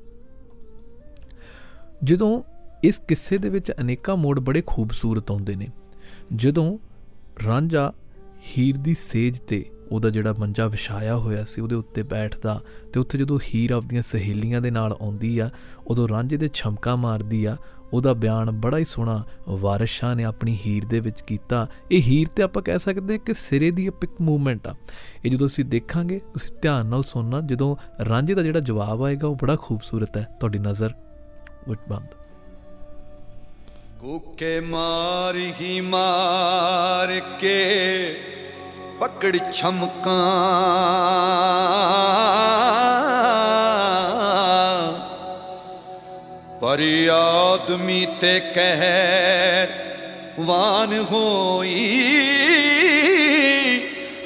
[2.04, 2.42] ਜਦੋਂ
[2.84, 5.68] ਇਸ ਕਿੱਸੇ ਦੇ ਵਿੱਚ ਅਨੇਕਾਂ ਮੋੜ ਬੜੇ ਖੂਬਸੂਰਤ ਆਉਂਦੇ ਨੇ,
[6.36, 6.78] ਜਦੋਂ
[7.46, 7.92] ਰਾਂਝਾ
[8.48, 12.60] ਹੀਰ ਦੀ ਸੇਜ ਤੇ ਉਹਦਾ ਜਿਹੜਾ ਮੰਜਾ ਵਿਛਾਇਆ ਹੋਇਆ ਸੀ, ਉਹਦੇ ਉੱਤੇ ਬੈਠਦਾ
[12.94, 15.50] ਤੇ ਉੱਥੇ ਜਦੋਂ ਹੀਰ ਆਪਦੀਆਂ ਸਹੇਲੀਆਂ ਦੇ ਨਾਲ ਆਉਂਦੀ ਆ,
[15.88, 17.58] ਉਦੋਂ ਰਾਂਝੇ ਦੇ ਛਮਕਾ ਮਾਰਦੀ ਆ
[17.94, 22.28] ਉਹਦਾ ਬਿਆਨ ਬੜਾ ਹੀ ਸੋਹਣਾ ਵਾਰਿਸ ਸ਼ਾਹ ਨੇ ਆਪਣੀ ਹੀਰ ਦੇ ਵਿੱਚ ਕੀਤਾ। ਇਹ ਹੀਰ
[22.28, 24.76] ਤੇ ਆਪਾਂ ਕਹਿ ਸਕਦੇ ਹਾਂ ਕਿ ਸਿਰੇ ਦੀ ਪਿਕ ਮੂਵਮੈਂਟ ਆ।
[25.26, 29.36] ਇਹ ਜਦੋਂ ਅਸੀਂ ਦੇਖਾਂਗੇ, ਤੁਸੀਂ ਧਿਆਨ ਨਾਲ ਸੁਣਨਾ, ਜਦੋਂ ਰਾਂਝੇ ਦਾ ਜਿਹੜਾ ਜਵਾਬ ਆਏਗਾ, ਉਹ
[29.36, 30.94] ਬੜਾ ਖੂਬਸੂਰਤ ਹੈ। ਤੁਹਾਡੀ ਨਜ਼ਰ
[31.68, 32.08] ਉੱਟ ਬੰਦ।
[34.00, 37.66] ਕੂਕੇ ਮਾਰ ਹੀ ਮਾਰ ਕੇ
[39.00, 40.22] ਪਕੜ ਛਮਕਾਂ
[46.72, 49.68] ਪਰ ਆਦਮੀ ਤੇ ਕਹਿਰ
[50.40, 51.88] ਵਾਨ ਹੋਈ।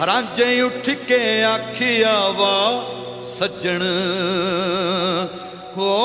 [0.05, 2.85] ਰਾਂਝੇ ਉੱਠ ਕੇ ਆਖਿਆ ਵਾ
[3.23, 3.83] ਸੱਜਣ
[5.77, 5.97] ਹੋ।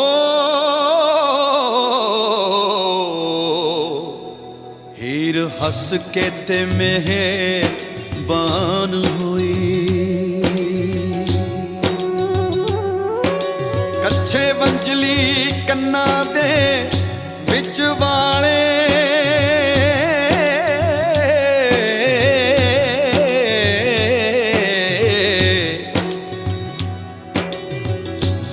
[5.02, 10.42] ਹੀਰ ਹੱਸ ਕੇ ਤੇ ਮਿਹਰਬਾਨ ਹੋਈ।
[14.04, 15.29] ਕੱਛੇ ਵੰਜਲੀ
[15.70, 16.90] ਕੰਨਾਂ ਦੇ
[17.50, 18.54] ਵਿੱਚ ਵਾਲੇ।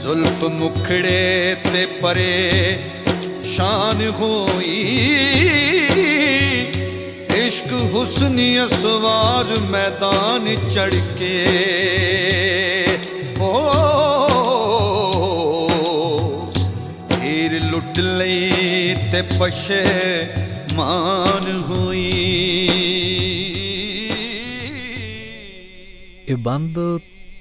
[0.01, 2.79] ਜ਼ੁਲਫ ਮੁਖੜੇ ਤੇ ਪਰੇ
[3.43, 4.83] ਸ਼ਾਨ ਹੋਈ।
[7.35, 11.35] ਇਸ਼ਕ ਹੁਸਨੀ ਅਸਵਾਰ ਮੈਦਾਨ ਚੜ ਕੇ।
[19.11, 19.83] ਤੇ ਪਛੇ
[20.75, 22.11] ਮਾਨ ਹੋਈ।
[26.27, 26.75] ਇਹ ਬੰਦ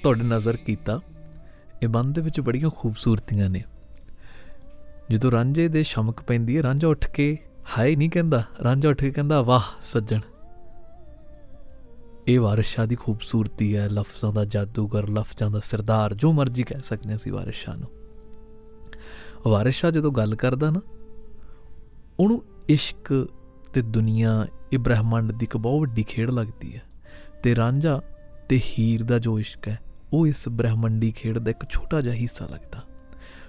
[0.02, 1.00] ਤੁਹਾਡੇ ਨਜ਼ਰ ਕੀਤਾ।
[1.82, 3.64] ਇਹ ਬੰਦ ਦੇ ਵਿੱਚ ਬੜੀਆਂ ਖੂਬਸੂਰਤੀਆਂ ਨੇ।
[5.10, 7.38] ਜਦੋਂ ਰਾਂਝੇ ਦੇ ਸ਼ਮਕ ਪੈਂਦੀ ਹੈ, ਰਾਂਝਾ ਉੱਠ ਕੇ
[7.78, 10.20] ਹਾਏ ਨਹੀਂ ਕਹਿੰਦਾ, ਰਾਂਝਾ ਉੱਠ ਕੇ ਕਹਿੰਦਾ, ਵਾਹ, ਸੱਜਣ।
[12.28, 16.80] ਇਹ ਵਾਰਿਸ ਸ਼ਾਹ ਦੀ ਖੂਬਸੂਰਤੀ ਹੈ, ਲਫ਼ਜ਼ਾਂ ਦਾ ਜਾਦੂਗਰ, ਲਫ਼ਜ਼ਾਂ ਦਾ ਸਰਦਾਰ, ਜੋ ਮਰਜ਼ੀ ਕਹਿ
[16.84, 17.95] ਸਕਦੇ ਹਾਂ ਅਸੀਂ ਵਾਰਿਸ ਸ਼ਾਹ ਨੂੰ।
[19.46, 20.80] ਵਾਰਿਸ ਸ਼ਾਹ ਜਦੋਂ ਗੱਲ ਕਰਦਾ ਨਾ,
[22.20, 23.28] ਉਹਨੂੰ ਇਸ਼ਕ
[23.72, 26.82] ਤੇ ਦੁਨੀਆ, ਇਹ ਬ੍ਰਹਿਮੰਡ ਦੀ ਇੱਕ ਬਹੁਤ ਵੱਡੀ ਖੇਡ ਲੱਗਦੀ ਹੈ
[27.42, 28.02] ਤੇ ਰਾਂਝਾ
[28.48, 29.78] ਤੇ ਹੀਰ ਦਾ ਜੋ ਇਸ਼ਕ ਹੈ,
[30.12, 32.82] ਉਹ ਇਸ ਬ੍ਰਹਿਮੰਡੀ ਖੇਡ ਦਾ ਇੱਕ ਛੋਟਾ ਜਿਹਾ ਹਿੱਸਾ ਲੱਗਦਾ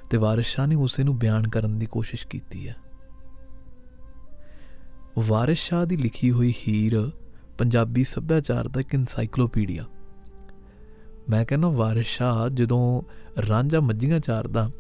[0.10, 2.76] ਤੇ ਵਾਰਿਸ ਸ਼ਾਹ ਨੇ ਉਸੇ ਨੂੰ ਬਿਆਨ ਕਰਨ ਦੀ ਕੋਸ਼ਿਸ਼ ਕੀਤੀ ਹੈ।
[5.20, 7.12] ਵਾਰਿਸ ਸ਼ਾਹ ਦੀ ਲਿਖੀ ਹੋਈ ਹੀਰ
[7.58, 9.86] ਪੰਜਾਬੀ ਸੱਭਿਆਚਾਰ ਦਾ ਇੱਕ ਐਨਸਾਈਕਲੋਪੀਡੀਆ
[11.30, 13.02] ਮੈਂ ਕਹਿੰਦਾ ਵਾਰਿਸ ਸ਼ਾਹ ਜਦੋਂ
[13.50, 14.72] ਰਾਂਝਾ ਮੱਝੀਆਂ ਚਾਰਦਾ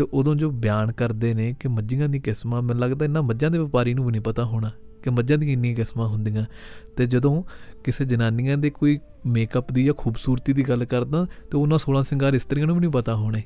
[0.00, 3.58] ਤੇ ਉਦੋਂ ਜੋ ਬਿਆਨ ਕਰਦੇ ਨੇ ਕਿ ਮੱਝੀਆਂ ਦੀ ਕਿਸਮਾਂ, ਮੈਨੂੰ ਲੱਗਦਾ ਇਹਨਾਂ ਮੱਝਾਂ ਦੇ
[3.58, 4.70] ਵਪਾਰੀ ਨੂੰ ਵੀ ਨਹੀਂ ਪਤਾ ਹੋਣਾ
[5.02, 6.46] ਕਿ ਮੱਝਾਂ ਦੀਆਂ ਇੰਨੀਆਂ ਕਿਸਮਾਂ ਹੁੰਦੀਆਂ।
[6.96, 7.42] ਤੇ ਜਦੋਂ
[7.84, 12.34] ਕਿਸੇ ਜਨਾਨੀਆਂ ਦੇ ਕੋਈ ਮੇਕਅਪ ਦੀ ਜਾਂ ਖੂਬਸੂਰਤੀ ਦੀ ਗੱਲ ਕਰਦਾ, ਤੇ ਉਹਨਾਂ 16 ਸਿੰਗਾਰ
[12.34, 13.42] ਇਸਤਰੀਆਂ ਨੂੰ ਵੀ ਨਹੀਂ ਪਤਾ ਹੋਣੇ।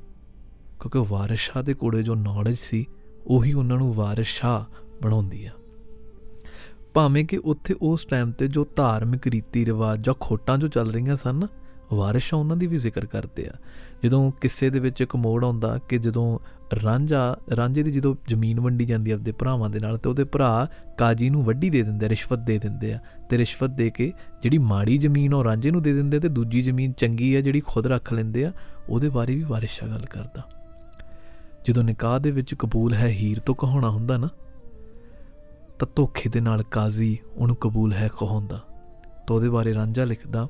[0.80, 2.86] ਕਿਉਂਕਿ ਵਾਰਿਸ ਸ਼ਾਹ ਦੇ ਕੋਲੇ ਜੋ ਨੌਲੇਜ ਸੀ,
[3.26, 4.64] ਉਹੀ ਉਹਨਾਂ ਨੂੰ ਵਾਰਿਸ ਸ਼ਾਹ
[5.02, 5.50] ਬਣਾਉਂਦੀ ਆ।
[6.94, 11.16] ਭਾਵੇਂ ਕਿ ਉੱਥੇ ਉਸ ਟਾਈਮ ਤੇ ਜੋ ਧਾਰਮਿਕ ਰੀਤੀ ਰਿਵਾਜ ਜਾਂ ਖੋਟਾਂ ਜੋ ਚੱਲ ਰਹੀਆਂ
[11.16, 11.46] ਸਨ
[11.92, 13.52] ਵਾਰਿਸ ਸ਼ਾਹ ਉਹਨਾਂ ਦੀ ਵੀ ਜ਼ਿਕਰ ਕਰਦੇ ਆ।
[14.04, 16.38] ਜਦੋਂ ਕਿਸੇ ਦੇ ਵਿੱਚ ਇੱਕ ਮੋੜ ਆਉਂਦਾ ਕਿ ਜਦੋਂ
[16.84, 21.30] ਰਾਂਝਾ, ਰਾਂਝੇ ਦੀ ਜਦੋਂ ਜ਼ਮੀਨ ਵੰਡੀ ਜਾਂਦੀ ਆਪਦੇ ਭਰਾਵਾਂ ਦੇ ਨਾਲ, ਤੇ ਉਹਦੇ ਭਰਾ ਕਾਜੀ
[21.30, 22.98] ਨੂੰ ਵੱਡੀ ਦੇ ਦਿੰਦੇ ਰਿਸ਼ਵਤ ਦੇ ਦਿੰਦੇ ਆ।
[23.30, 24.12] ਤੇ ਰਿਸ਼ਵਤ ਦੇ ਕੇ
[24.42, 27.86] ਜਿਹੜੀ ਮਾੜੀ ਜ਼ਮੀਨ ਉਹ ਰਾਂਝੇ ਨੂੰ ਦੇ ਦਿੰਦੇ ਤੇ ਦੂਜੀ ਜ਼ਮੀਨ ਚੰਗੀ ਹੈ ਜਿਹੜੀ ਖੁਦ
[27.86, 28.52] ਰੱਖ ਲੈਂਦੇ ਆ,
[28.88, 30.42] ਉਹਦੇ ਬਾਰੇ ਵੀ ਵਾਰਿਸ ਸ਼ਾਹ ਗੱਲ ਕਰਦਾ।
[31.66, 34.28] ਜਦੋਂ ਨਿਕਾਹ ਦੇ ਵਿੱਚ ਕਬੂਲ ਹੈ ਹੀਰ ਤੋਂ ਕਹਾਉਣਾ ਹੁੰਦਾ ਨਾ,
[35.78, 38.60] ਤਾਂ ਧੋਖੇ ਦੇ ਨਾਲ ਕਾਜ਼ੀ ਉਹਨੂੰ ਕਬੂਲ ਹੈ ਕਹਾਉਂਦਾ
[39.26, 40.48] ਤਾਂ ਉਹਦੇ ਬਾਰੇ ਰਾਂਝਾ ਲਿਖਦਾ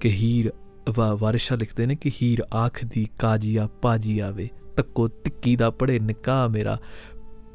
[0.00, 0.52] ਕਿ ਹੀਰ
[0.90, 6.78] ਵਾਰਿਸ਼ਾ ਲਿਖਦੇ ਨੇ ਕਿ ਹੀਰ ਆਖਦੀ ਕਾਜੀਆ ਪਾਜੀ ਆਵੇ ਤੱਕੋ ਤਿੱਕੀ ਦਾ ਪੜੇ ਨਿਕਾਹ ਮੇਰਾ।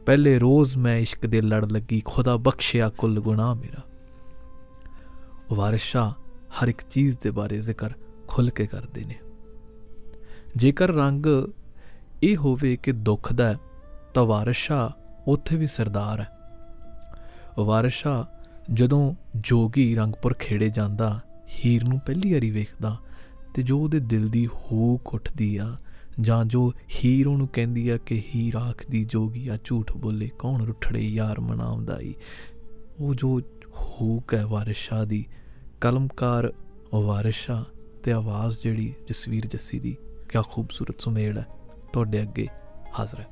[0.05, 3.81] ਪਹਿਲੇ ਰੋਜ਼ ਮੈਂ ਇਸ਼ਕ ਦੇ ਲੜ ਲੱਗੀ, ਖੁਦਾ ਬਖਸ਼ਿਆ ਕੁੱਲ ਗੁਨਾਹ ਮੇਰਾ।
[5.55, 6.13] ਵਾਰਿਸ਼ਾ
[6.49, 7.89] ਹਰ ਇੱਕ ਚੀਜ਼ ਦੇ ਬਾਰੇ ਜ਼ਿਕਰ
[8.27, 9.15] ਖੁੱਲ ਕੇ ਕਰਦੇ ਨੇ।
[10.55, 11.25] ਜੇਕਰ ਰੰਗ
[12.23, 13.55] ਇਹ ਹੋਵੇ ਕਿ ਦੁੱਖ ਦਾ
[14.13, 16.29] ਤਾਂ ਵਾਰਿਸ਼ਾ ਉੱਥੇ ਵੀ ਸਰਦਾਰ ਹੈ।
[17.57, 18.27] ਵਾਰਿਸ਼ਾ
[18.73, 21.19] ਜਦੋਂ ਜੋਗੀ ਰੰਗਪੁਰ ਖੇੜੇ ਜਾਂਦਾ,
[21.65, 22.97] ਹੀਰ ਨੂੰ ਪਹਿਲੀ ਵਾਰੀ ਵੇਖਦਾ
[23.53, 25.77] ਤੇ ਜੋ ਉਹਦੇ ਦਿਲ ਦੀ ਹੂਕ ਉੱਠਦੀ ਆ,
[26.21, 31.01] ਜਾਂ ਜੋ ਹੀਰ ਉਹਨੂੰ ਕਹਿੰਦੀ ਆ ਕਿ ਹੀਰ ਆਖਦੀ ਜੋਗੀ ਆ, ਝੂਠ ਬੋਲੇ, ਕੌਣ ਰੁੱਠੜੇ
[31.01, 32.13] ਯਾਰ ਮਨਾਉਂਦਾ ਈ।
[32.99, 35.25] ਉਹ ਜੋ ਹੂਕ ਹੈ ਵਾਰਿਸ਼ਾ ਦੀ,
[35.81, 36.53] ਕਲਮਕਾਰ
[36.93, 37.65] ਵਾਰਿਸ਼ਾ
[38.03, 39.97] ਤੇ ਆਵਾਜ਼ ਜਿਹੜੀ ਜਸਵੀਰ ਜੱਸੀ ਦੀ,
[40.29, 41.45] ਕਿਆ ਖੂਬਸੂਰਤ ਸੁਮੇਲ ਹੈ।
[41.93, 42.47] ਤੁਹਾਡੇ ਅੱਗੇ
[42.99, 43.27] ਹਾਜ਼ਰ ਹੈ।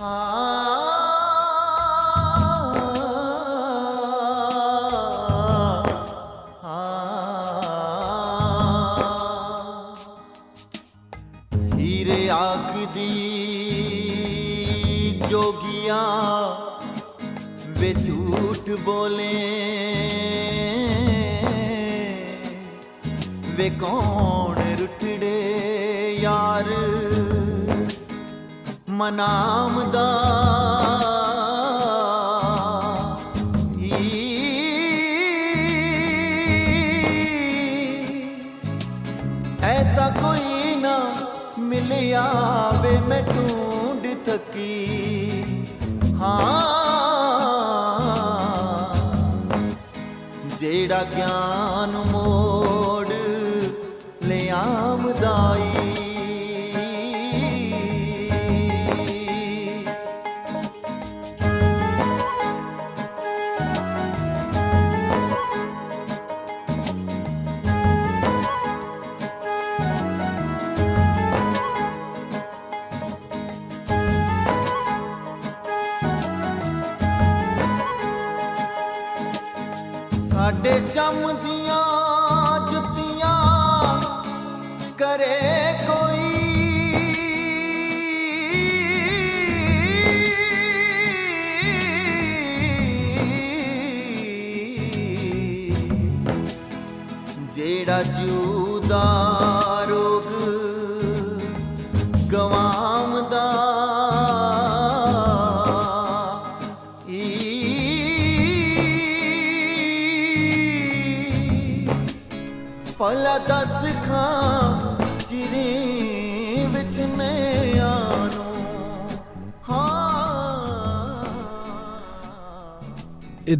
[0.00, 0.39] ਹੀਰੇ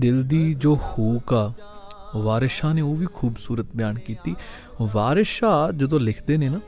[0.01, 1.53] ਦਿਲ ਦੀ ਜੋ ਹੂਕ ਆ,
[2.17, 4.35] ਵਾਰਿਸ ਸ਼ਾਹ ਨੇ ਉਹ ਵੀ ਖੂਬਸੂਰਤ ਬਿਆਨ ਕੀਤੀ।
[4.95, 6.61] ਵਾਰਿਸ ਸ਼ਾਹ ਜਦੋਂ ਲਿਖਦੇ ਨੇ ਨਾ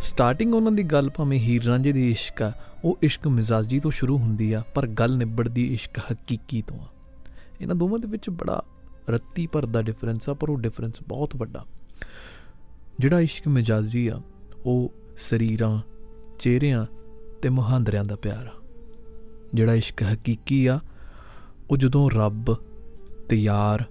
[0.00, 2.52] ਸਟਾਰਟਿੰਗ ਉਹਨਾਂ ਦੀ ਗੱਲ ਭਾਵੇਂ ਹੀਰ ਰਾਂਝੇ ਦੀ ਇਸ਼ਕ ਆ,
[2.84, 6.88] ਉਹ ਇਸ਼ਕ ਮਿਜ਼ਾਜੀ ਤੋਂ ਸ਼ੁਰੂ ਹੁੰਦੀ ਆ, ਪਰ ਗੱਲ ਨਿਬੜਦੀ ਇਸ਼ਕ ਹਕੀਕੀ ਤੋਂ ਆ।
[7.60, 8.62] ਇਹਨਾਂ ਦੋਵਾਂ ਦੇ ਵਿੱਚ ਬੜਾ
[9.10, 11.64] ਰੱਤੀ ਭਰ ਦਾ ਡਿਫਰੈਂਸ ਆ, ਪਰ ਉਹ ਡਿਫਰੈਂਸ ਬਹੁਤ ਵੱਡਾ।
[12.98, 14.20] ਜਿਹੜਾ ਇਸ਼ਕ ਮਿਜ਼ਾਜੀ ਆ,
[14.66, 15.80] ਉਹ ਸਰੀਰਾਂ,
[16.38, 16.86] ਚਿਹਰਿਆਂ
[17.42, 18.62] ਤੇ ਮੁਹਾਂਦਰਿਆਂ ਦਾ ਪਿਆਰ ਆ।
[19.54, 20.80] ਜਿਹੜਾ ਇਸ਼ਕ ਹਕੀਕੀ ਆ,
[21.70, 22.56] ਉਹ ਜਦੋਂ ਰੱਬ
[23.30, 23.84] ਤੇ ਯਾਰ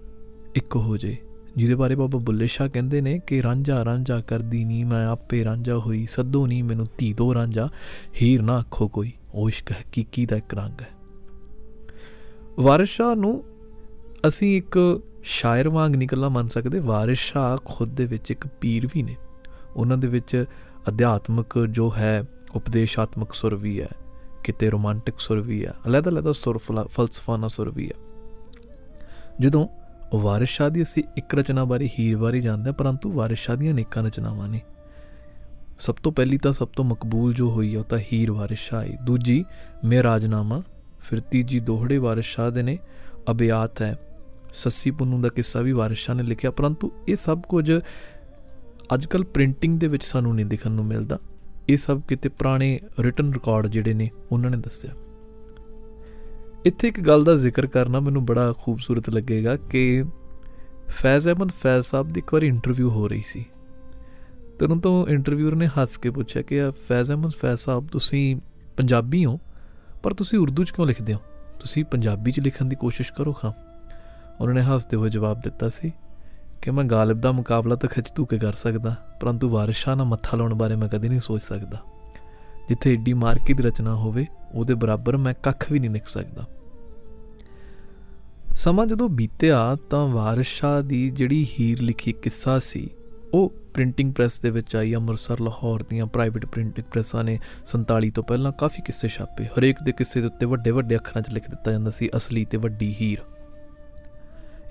[0.56, 1.18] ਇੱਕ ਹੋ ਜੇ।
[1.56, 5.78] ਜਿਹਦੇ ਬਾਰੇ ਬਾਬਾ ਬੁੱਲੇ ਸ਼ਾਹ ਕਹਿੰਦੇ ਨੇ ਕਿ ਰਾਂਝਾ ਰਾਂਝਾ ਕਰਦੀ ਨਹੀਂ ਮੈਂ ਆਪੇ ਰਾਂਝਾ
[5.78, 7.70] ਹੋਈ, ਸੱਦੋ ਨਹੀਂ ਮੈਨੂੰ ਧੀ, ਦੋ ਰਾਂਝਾ,
[8.22, 10.88] ਹੀਰ ਨਾ ਆਖੋ ਕੋਈ। ਉਹ ਇਸ਼ਕ ਹਕੀਕੀ ਦਾ ਇੱਕ ਰੰਗ ਹੈ।
[12.60, 13.44] ਵਾਰਿਸ ਸ਼ਾਹ ਨੂੰ
[14.28, 18.88] ਅਸੀਂ ਇੱਕ ਸ਼ਾਇਰ ਵਾਂਗ ਨਹੀਂ ਇਕੱਲਾ ਮੰਨ ਸਕਦੇ, ਵਾਰਿਸ ਸ਼ਾਹ ਖੁਦ ਦੇ ਵਿੱਚ ਇੱਕ ਪੀਰ
[18.88, 19.16] ਵੀ ਨੇ।
[19.76, 20.46] ਉਹਨਾਂ ਦੇ ਵਿੱਚ
[20.88, 22.24] ਅਧਿਆਤਮਕ ਜੋ ਹੈ,
[22.56, 23.90] ਉਪਦੇਸ਼ਾਤਮਕ ਸੁਰ ਵੀ ਹੈ,
[24.44, 28.09] ਕਿਤੇ ਰੋਮਾਂਟਿਕ ਸੁਰ ਵੀ ਹੈ ਅਲੱਗ ਅਲੱਗ ਸੁਰ, ਫਲਾ- ਫਲਸਫਾਨਾ ਸੁਰ ਵੀ ਹੈ।
[29.40, 29.68] ਜਦੋਂ
[30.16, 33.74] ਵਾਰਿਸ ਸ਼ਾਹ ਦੀ ਅਸੀਂ ਇੱਕ ਰਚਨਾ ਬਾਰੇ, ਹੀਰ ਬਾਰੇ ਜਾਣਦੇ ਹਾਂ, ਪਰੰਤੂ ਵਾਰਿਸ ਸ਼ਾਹ ਦੀਆਂ
[33.74, 34.62] ਅਨੇਕਾਂ ਰਚਨਾਵਾਂ ਨੇ।
[35.80, 38.84] ਸਭ ਤੋਂ ਪਹਿਲੀ ਤਾਂ ਸਭ ਤੋਂ ਮਕਬੂਲ ਜੋ ਹੋਈ ਹੈ ਉਹ ਤਾਂ ਹੀਰ ਵਾਰਿਸ ਸ਼ਾਹ
[38.84, 39.46] ਹੈ ਦੂਜੀ
[39.86, 40.62] ਮੇਰਾਜਨਾਮਾ
[41.00, 42.78] ਫਿਰ ਤੀਜੀ ਦੋਹੜੇ ਵਾਰਿਸ ਸ਼ਾਹ ਦੇ ਨੇ।
[43.32, 44.00] ਅਬਿਆਤ ਹੈ।
[44.54, 47.72] ਸੱਸੀ ਪੁੰਨੂ ਦਾ ਕਿੱਸਾ ਵੀ ਵਾਰਿਸ ਸ਼ਾਹ ਨੇ ਲਿਖਿਆ, ਪਰੰਤੂ ਇਹ ਸਭ ਕੁਝ
[48.94, 51.20] ਅੱਜਕੱਲ ਪ੍ਰਿੰਟਿੰਗ ਦੇ ਵਿੱਚ ਸਾਨੂੰ ਨਹੀਂ ਦਿਖਣ ਨੂੰ ਮਿਲਦਾ।
[51.70, 54.92] ਇਹ ਸਭ ਕਿਤੇ ਪੁਰਾਣੇ ਰਿਟਨ ਰਿਕਾਰਡ ਜਿਹੜੇ ਨੇ, ਉਹਨਾਂ ਨੇ ਦੱਸਿਆ।
[56.66, 60.04] ਇੱਥੇ ਇੱਕ ਗੱਲ ਦਾ ਜ਼ਿਕਰ ਕਰਨਾ ਮੈਨੂੰ ਬੜਾ ਖੂਬਸੂਰਤ ਲੱਗੇਗਾ ਕਿ
[60.88, 63.46] ਫੈਜ਼ ਅਹਿਮਦ ਫੈਜ਼ ਸਾਹਿਬ ਦੀ ਇੱਕ ਵਾਰੀ ਇੰਟਰਵਿਊ ਹੋ ਰਹੀ ਸੀ।
[64.60, 68.36] ਤੇ ਉਹਨਾਂ ਤੋਂ ਇੰਟਰਵਿਊਅਰ ਨੇ ਹੱਸ ਕੇ ਪੁੱਛਿਆ ਕਿ ਆ ਫੈਜ਼ ਅਹਿਮਦ, ਫੈਜ਼ ਸਾਹਿਬ, ਤੁਸੀਂ
[68.78, 69.40] ਪੰਜਾਬੀ ਹੋ?
[70.04, 71.20] ਪਰ ਤੁਸੀਂ ਉਰਦੂ 'ਚ ਕਿਉਂ ਲਿਖਦੇ ਹੋ?
[71.60, 73.52] ਤੁਸੀਂ ਪੰਜਾਬੀ 'ਚ ਲਿਖਣ ਦੀ ਕੋਸ਼ਿਸ਼ ਕਰੋ ਖਾਂ।
[74.42, 75.94] ਉਹਨਾਂ ਨੇ ਹੱਸਦੇ ਹੋਏ ਜਵਾਬ ਦਿੱਤਾ ਸੀ
[76.62, 80.06] ਕਿ, ਮੈਂ ਗਾਲਿਬ ਦਾ ਮੁਕਾਬਲਾ ਤਾਂ ਖਿੱਚ ਤੂ ਕੇ ਕਰ ਸਕਦਾ, ਪਰੰਤੂ ਵਾਰਿਸ ਸ਼ਾਹ ਨਾਲ
[80.06, 81.80] ਮੱਥਾ ਲਾਉਣ ਬਾਰੇ ਮੈਂ ਕਦੇ ਨਹੀਂ ਸੋਚ ਸਕਦਾ।
[82.70, 86.46] ਜਿੱਥੇ ਏਡੀ ਮਾਰਕੀ ਦੀ ਰਚਨਾ ਹੋਵੇ, ਉਹਦੇ ਬਰਾਬਰ ਮੈਂ ਕੱਖ ਵੀ ਨਹੀਂ ਲਿਖ ਸਕਦਾ।
[88.56, 92.90] ਸਮਾਂ ਜਦੋਂ ਬੀਤਿਆ ਤਾਂ ਵਾਰਿਸ ਸ਼ਾਹ ਦੀ ਜਿਹੜੀ ਹੀਰ ਲਿਖੀ ਕਿੱਸਾ ਸੀ,
[93.34, 98.24] ਉਹ ਪ੍ਰਿੰਟਿੰਗ ਪ੍ਰੈਸ ਦੇ ਵਿੱਚ ਆਈ। ਅੰਮ੍ਰਿਤਸਰ, ਲਾਹੌਰ ਦੀਆਂ ਪ੍ਰਾਈਵੇਟ ਪ੍ਰਿੰਟਿੰਗ ਪ੍ਰੈਸਾਂ ਨੇ 47 ਤੋਂ
[98.24, 101.72] ਪਹਿਲਾਂ ਕਾਫੀ ਕਿੱਸੇ ਛਾਪੇ। ਹਰੇਕ ਦੇ ਕਿੱਸੇ ਦੇ ਉੱਤੇ ਵੱਡੇ ਵੱਡੇ ਅੱਖਰਾਂ 'ਚ ਲਿਖ ਦਿੱਤਾ
[101.72, 103.18] ਜਾਂਦਾ ਸੀ, ਅਸਲੀ ਤੇ ਵੱਡੀ ਹੀਰ।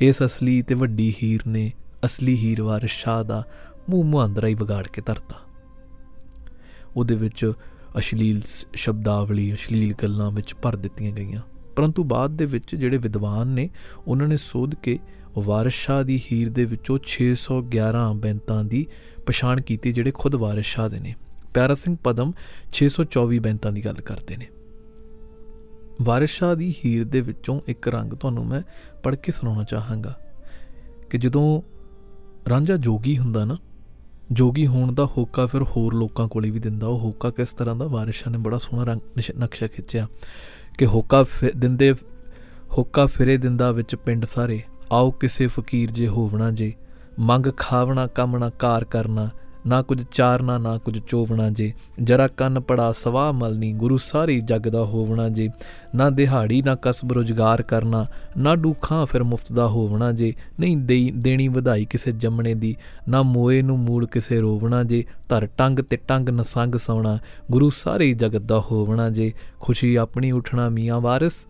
[0.01, 1.73] ਇਸ ਅਸਲੀ ਤੇ ਵੱਡੀ ਹੀਰ ਨੇ
[2.05, 3.45] ਅਸਲੀ ਹੀਰ ਵਾਰਿਸ ਸ਼ਾਹ ਦਾ
[3.91, 5.37] ਮੂੰਹ ਮੁਹਾਂਦਰਾ ਹੀ ਵਿਗਾੜ ਕੇ ਧਰਤਾ।
[6.97, 7.53] ਉਹਦੇ ਵਿੱਚ
[7.99, 11.43] ਅਸ਼ਲੀਲ ਸ- ਸ਼ਬਦਾਵਲੀ, ਅਸ਼ਲੀਲ ਗੱਲਾਂ ਵਿੱਚ ਭਰ ਦਿੱਤੀਆਂ ਗਈਆਂ।
[11.77, 13.71] ਪਰੰਤੂ ਬਾਅਦ ਦੇ ਵਿੱਚ ਜਿਹੜੇ ਵਿਦਵਾਨ ਨੇ,
[14.07, 14.99] ਉਹਨਾਂ ਨੇ ਸੋਧ ਕੇ
[15.39, 18.87] ਵਾਰਿਸ ਸ਼ਾਹ ਦੀ ਹੀਰ ਦੇ ਵਿੱਚੋਂ 611 ਬੈਂਤਾਂ ਦੀ
[19.27, 21.15] ਪਛਾਣ ਕੀਤੀ ਜਿਹੜੇ ਖੁਦ ਵਾਰਿਸ ਸ਼ਾਹ ਦੇ ਨੇ।
[21.55, 22.33] ਪਿਆਰਾ ਸਿੰਘ ਪਦਮ
[22.73, 24.47] 624 ਬੈਂਤਾਂ ਦੀ ਗੱਲ ਕਰਦੇ ਨੇ।
[26.03, 28.63] ਵਾਰਿਸ ਸ਼ਾਹ ਦੀ ਹੀਰ ਦੇ ਵਿੱਚੋਂ ਇੱਕ ਰੰਗ ਤੁਹਾਨੂੰ ਮੈਂ
[29.03, 30.21] ਪੜ੍ਹ ਕੇ ਸੁਣਾਉਣਾ ਚਾਹਾਂਗਾ
[31.11, 31.63] ਕਿ ਜਦੋਂ
[32.51, 33.57] ਰਾਂਝਾ ਜੋਗੀ ਹੁੰਦਾ ਨਾ
[34.33, 37.87] ਜੋਗੀ ਹੋਣ ਦਾ ਹੋਕਾ ਫਿਰ ਹੋਰ ਲੋਕਾਂ ਕੋਲੇ ਵੀ ਦਿੰਦਾ। ਉਹ ਹੋਕਾ ਕਿਸ ਤਰ੍ਹਾਂ ਦਾ?
[37.87, 40.09] ਵਾਰਿਸ ਸ਼ਾਹ ਨੇ ਬੜਾ ਸੋਹਣਾ ਰੰਗ ਨਿਸ਼- ਨਕਸ਼ਾ ਖਿੱਚਿਆ
[40.79, 41.95] ਕਿ ਹੋਕਾ ਫਿ- ਦਿੰਦੇ,
[42.79, 44.63] ਹੋਕਾ ਫਿਰੇ ਦਿੰਦਾ ਵਿੱਚ ਪਿੰਡ ਸਾਰੇ।
[44.93, 46.75] ਆਓ ਕਿਸੇ ਫਕੀਰ ਜੇ ਹੋਵਣਾ ਜੇ,
[47.19, 49.31] ਮੰਗ ਖਾਵਣਾ ਕੰਮ ਨਾ ਕਾਰ ਕਰਨਾ
[49.69, 54.69] ਨਾ ਕੁਝ ਚਾਰਨਾ, ਨਾ ਕੁਝ ਚੋਵਣਾ ਜੇ। ਜਰਾ ਕੰਨ ਪੜਾ, ਸਵਾ ਮਲਨੀ ਗੁਰੂ ਸਾਰੀ ਜਗ
[54.69, 55.51] ਦਾ ਹੋਵਣਾ ਜੇ।
[55.95, 61.21] ਨਾ ਦਿਹਾੜੀ, ਨਾ ਕਸਬ ਰੁਜ਼ਗਾਰ ਕਰਨਾ, ਨਾ ਡੂਖਾਂ ਫਿਰ ਮੁਫਤ ਦਾ ਹੋਵਣਾ ਜੇ। ਨਹੀਂ ਦੇਈ-
[61.21, 62.77] ਦੇਣੀ ਵਧਾਈ ਕਿਸੇ ਜੰਮਣੇ ਦੀ,
[63.09, 67.19] ਨਾ ਮੋਏ ਨੂੰ ਮੂਲ ਕਿਸੇ ਰੋਵਣਾ ਜੇ। ਧਰ ਟੰਗ ਤੇ ਟੰਗ ਨਸੰਗ ਸੌਣਾ,
[67.51, 71.47] ਗੁਰੂ ਸਾਰੇ ਜਗਤ ਦਾ ਹੋਵਣਾ ਜੇ। ਖੁਸ਼ੀ ਆਪਣੀ ਉਠਣਾ ਮੀਆਂ ਵਾਰਿਸ,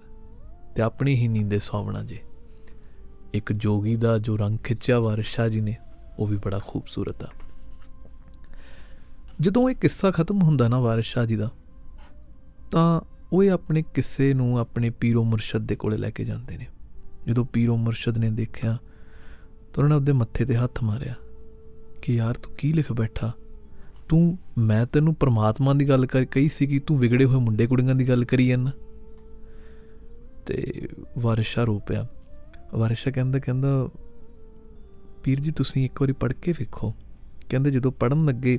[0.74, 2.18] ਤੇ ਆਪਣੀ ਹੀ ਨੀਂਦੇ ਸੌਵਣਾ ਜੇ।
[3.35, 5.76] ਇੱਕ ਜੋਗੀ ਦਾ ਜੋ ਰੰਗ ਖਿੱਚਿਆ ਵਾਰਿਸ ਸ਼ਾਹ ਜੀ ਨੇ,
[6.18, 7.28] ਉਹ ਵੀ ਬੜਾ ਖੂਬਸੂਰਤ ਆ।
[9.40, 11.51] ਜਦੋਂ ਇਹ ਕਿੱਸਾ ਖਤਮ ਹੁੰਦਾ ਨਾ ਵਾਰਿਸ ਸ਼ਾਹ ਜੀ ਦਾ,
[12.70, 13.01] ਤਾਂ
[13.33, 16.66] ਉਹ ਇਹ ਆਪਣੇ ਕਿੱਸੇ ਨੂੰ ਆਪਣੇ ਪੀਰੋ ਮੁਰਸ਼ਦ ਦੇ ਕੋਲੇ ਲੈ ਕੇ ਜਾਂਦੇ ਨੇ।
[17.27, 18.79] ਜਦੋਂ ਪੀਰੋ ਮੁਰਸ਼ਦ ਨੇ ਦੇਖਿਆ,
[19.74, 21.14] ਤਾਂ ਉਹਨਾਂ ਨੇ ਉਹਦੇ ਮੱਥੇ ਤੇ ਹੱਥ ਮਾਰਿਆ
[22.03, 23.33] ਕਿ, ਯਾਰ, ਤੂੰ ਕੀ ਲਿਖ ਬੈਠਾ?
[24.09, 27.94] ਤੂੰ, ਮੈਂ ਤੈਨੂੰ ਪ੍ਰਮਾਤਮਾ ਦੀ ਗੱਲ ਕਰ ਕਹੀ ਸੀ ਕਿ ਤੂੰ ਵਿਗੜੇ ਹੋਏ ਮੁੰਡੇ ਕੁੜੀਆਂ
[27.94, 28.72] ਦੀ ਗੱਲ ਕਰੀ ਜਾਂਦਾ
[30.46, 32.07] ਤੇ ਵਾਰਿਸ ਸ਼ਾਹ ਰੋ ਪਿਆ।
[32.74, 33.88] ਵਾਰਿਸ ਸ਼ਾਹ ਕਹਿੰਦਾ ਕਹਿੰਦਾ,
[35.24, 36.94] ਪੀਰ ਜੀ, ਤੁਸੀਂ ਇੱਕ ਵਾਰੀ ਪੜ੍ਹ ਕੇ ਵੇਖੋ।
[37.48, 38.59] ਕਹਿੰਦੇ, ਜਦੋਂ ਪੜਨ ਲੱਗੇ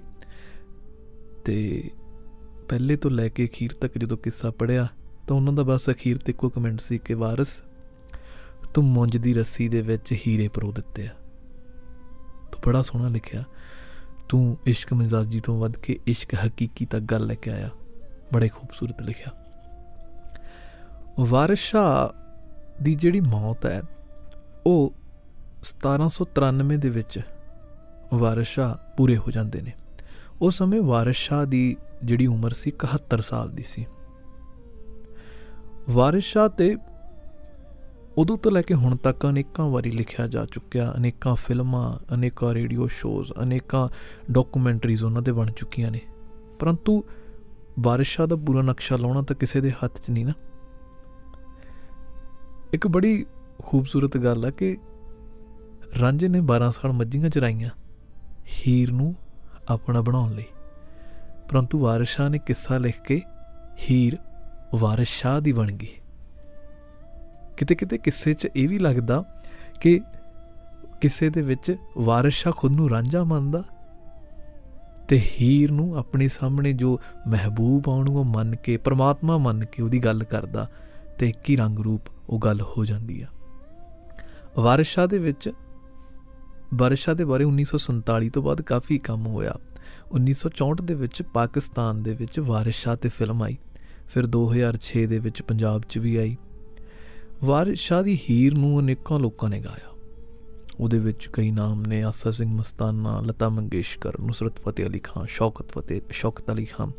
[1.45, 1.89] ਤੇ
[2.69, 4.87] ਪਹਿਲੇ ਤੋਂ ਲੈ ਕੇ ਅਖੀਰ ਤੱਕ ਜਦੋਂ ਕਿੱਸਾ ਪੜਿਆ
[5.27, 7.63] ਤਾਂ ਉਹਨਾਂ ਦਾ ਬਸ ਅਖੀਰ ਤੇ ਇੱਕੋ ਕਮੈਂਟ ਸੀ ਕਿ, ਵਾਰਿਸ,
[8.73, 11.11] ਤੂੰ ਮੁੰਜ ਦੀ ਰੱਸੀ ਦੇ ਵਿੱਚ ਹੀਰੇ ਪਰੋ ਦਿੱਤੇ ਆ।
[12.51, 13.43] ਤੂੰ ਬੜਾ ਸੋਹਣਾ ਲਿਖਿਆ।
[14.29, 17.69] ਤੂੰ ਇਸ਼ਕ ਮਿਜ਼ਾਜੀ ਤੋਂ ਵੱਧ ਕੇ ਇਸ਼ਕ ਹਕੀਕੀ ਤੱਕ ਗੱਲ ਲੈ ਕੇ ਆਇਆ।
[18.33, 19.45] ਬੜੇ ਖੂਬਸੂਰਤ ਲਿਖਿਆ।
[21.19, 22.19] ਵਾਰਿਸ ਸ਼ਾਹ
[22.83, 23.81] ਦੀ ਜਿਹੜੀ ਮੌਤ ਹੈ,
[24.65, 24.93] ਉਹ
[25.63, 27.19] 1793 ਦੇ ਵਿੱਚ
[28.13, 29.73] ਵਾਰਿਸ ਸ਼ਾਹ ਪੂਰੇ ਹੋ ਜਾਂਦੇ ਨੇ।
[30.41, 33.85] ਉਸ ਸਮੇਂ ਵਾਰਿਸ ਸ਼ਾਹ ਦੀ ਜਿਹੜੀ ਉਮਰ ਸੀ 71 ਸਾਲ ਦੀ ਸੀ।
[35.89, 36.75] ਵਾਰਿਸ ਸ਼ਾਹ ਤੇ
[38.17, 42.87] ਉਦੋਂ ਤੋਂ ਲੈ ਕੇ ਹੁਣ ਤੱਕ ਅਨੇਕਾਂ ਵਾਰੀ ਲਿਖਿਆ ਜਾ ਚੁੱਕਿਆ, ਅਨੇਕਾਂ ਫਿਲਮਾਂ, ਅਨੇਕਾਂ ਰੇਡੀਓ
[42.87, 43.87] ਸ਼ੋਜ਼, ਅਨੇਕਾਂ
[44.31, 46.01] ਡਾਕੂਮੈਂਟਰੀਜ਼ ਉਹਨਾਂ ਦੇ ਬਣ ਚੁੱਕੀਆਂ ਨੇ।
[46.59, 47.03] ਪਰੰਤੂ
[47.79, 50.33] ਬਾਰਿਸ਼ਾਂ ਦਾ ਪੂਰਾ ਨਕਸ਼ਾ ਲਾਉਣਾ ਤਾਂ ਕਿਸੇ ਦੇ ਹੱਥ 'ਚ ਨਹੀਂ ਨਾ।
[52.73, 53.25] ਇੱਕ ਬੜੀ
[53.63, 54.77] ਖੂਬਸੂਰਤ ਗੱਲ ਹੈ ਕਿ
[56.01, 57.69] ਰਾਂਝੇ ਨੇ 12 ਸਾਲ ਮੱਝੀਆਂ ਚਰਾਈਆਂ,
[58.57, 59.15] ਹੀਰ ਨੂੰ
[59.69, 60.45] ਆਪਣਾ ਬਣਾਉਣ ਲਈ।
[61.49, 63.21] ਪਰੰਤੂ ਵਾਰਿਸ ਸ਼ਾਹ ਨੇ ਕਿੱਸਾ ਲਿਖ ਕੇ
[63.89, 64.17] ਹੀਰ
[64.75, 65.95] ਵਾਰਿਸ ਸ਼ਾਹ ਦੀ ਬਣ ਗਈ।
[67.57, 69.23] ਕਿਤੇ ਕਿਤੇ ਕਿੱਸੇ 'ਚ ਇਹ ਵੀ ਲੱਗਦਾ
[69.81, 70.01] ਕਿ
[71.01, 73.63] ਕਿਸੇ ਦੇ ਵਿੱਚ ਵਾਰਿਸ ਸ਼ਾਹ ਖੁਦ ਨੂੰ ਰਾਂਝਾ ਮੰਨਦਾ
[75.07, 79.99] ਤੇ ਹੀਰ ਨੂੰ ਆਪਣੇ ਸਾਹਮਣੇ ਜੋ ਮਹਿਬੂਬ ਆਉਣ ਨੂੰ ਮੰਨ ਕੇ, ਪ੍ਰਮਾਤਮਾ ਮੰਨ ਕੇ ਉਹਦੀ
[79.99, 80.69] ਗੱਲ ਕਰਦਾ
[81.17, 83.27] ਤੇ ਇੱਕ ਹੀ ਰੰਗ ਰੂਪ ਉਹ ਗੱਲ ਹੋ ਜਾਂਦੀ ਆ।
[84.57, 85.51] ਵਾਰਿਸ ਸ਼ਾਹ ਦੇ ਵਿੱਚ
[86.73, 89.55] ਵਾਰਿਸ ਸ਼ਾਹ ਦੇ ਬਾਰੇ 1947 ਤੋਂ ਬਾਅਦ ਕਾਫੀ ਕੰਮ ਹੋਇਆ।
[90.11, 93.57] 1964 ਦੇ ਵਿੱਚ ਪਾਕਿਸਤਾਨ ਦੇ ਵਿੱਚ ਵਾਰਿਸ ਸ਼ਾਹ ਤੇ ਫਿਲਮ ਆਈ।
[94.07, 96.37] ਫਿਰ 2006 ਦੇ ਵਿੱਚ ਪੰਜਾਬ 'ਚ ਵੀ ਆਈ।
[97.43, 99.95] ਵਾਰਿਸ ਸ਼ਾਹ ਦੀ ਹੀਰ ਨੂੰ ਅਨੇਕਾਂ ਲੋਕਾਂ ਨੇ ਗਾਇਆ।
[100.79, 105.69] ਉਹਦੇ ਵਿੱਚ ਕਈ ਨਾਮ ਨੇ, ਆਸਾ ਸਿੰਘ ਮਸਤਾਨਾ, ਲਤਾ ਮੰਗੇਸ਼ਕਰ, ਨੁਸਰਤ ਫਤਿਹ ਅਲੀ ਖਾਨ, ਸ਼ੌਕਤ
[105.69, 106.91] ਫਤਿਹ, ਸ਼ੌਕਤ ਅਲੀ ਖਾਨ,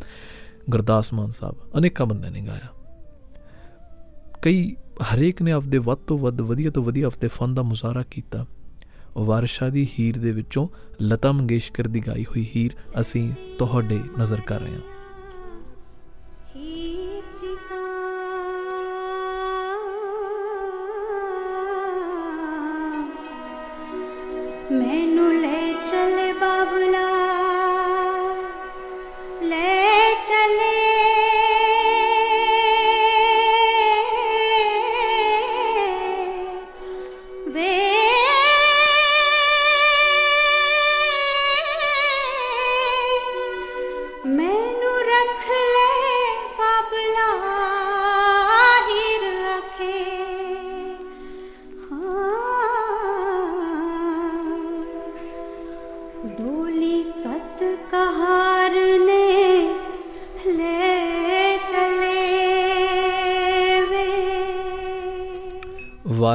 [0.71, 2.69] ਗੁਰਦਾਸ ਮਾਨ ਸਾਹਿਬ, ਅਨੇਕਾਂ ਬੰਦਿਆਂ ਨੇ ਗਾਇਆ।
[4.43, 4.77] ਕਈ
[5.15, 8.47] ਹਰੇਕ ਨੇ ਆਪਦੇ ਵੱਧ ਤੋਂ ਵੱਧ, ਵਧੀਆ ਤੋਂ ਵਧੀਆ ਆਪਦੇ ਫਨ ਦਾ ਮੁਜ਼ਾਹਰਾ ਕੀਤਾ।
[9.17, 10.69] ਵਾਰਸ਼ਾ ਦੀ ਹੀਰ ਦੇ ਵਿੱਚੋਂ
[11.03, 14.81] ਲਤਾ ਮੰਗੇਸ਼ਕਰ ਦੀ ਗਾਈ ਹੋਈ ਹੀਰ ਅਸੀਂ ਤੁਹਾਡੇ ਨਜ਼ਰ ਕਰ ਰਹੇ ਹਾਂ।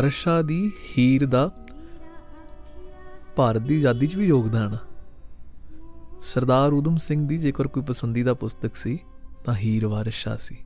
[0.06, 1.50] ਵਾਰਸ਼ਾ ਦੀ ਹੀਰ ਦਾ
[3.36, 4.78] ਭਾਰਤ ਦੀ ਆਜ਼ਾਦੀ 'ਚ ਵੀ ਯੋਗਦਾਨ
[6.24, 8.98] ਸਰਦਾਰ ਉਦਮ ਸਿੰਘ ਦੀ ਜੇਕਰ ਕੋਈ ਪਸੰਦੀਦਾ ਪੁਸਤਕ ਸੀ,
[9.46, 10.58] ਤਾਂ ਹੀਰ ਵਾਰਸ਼ਾ ਸੀ।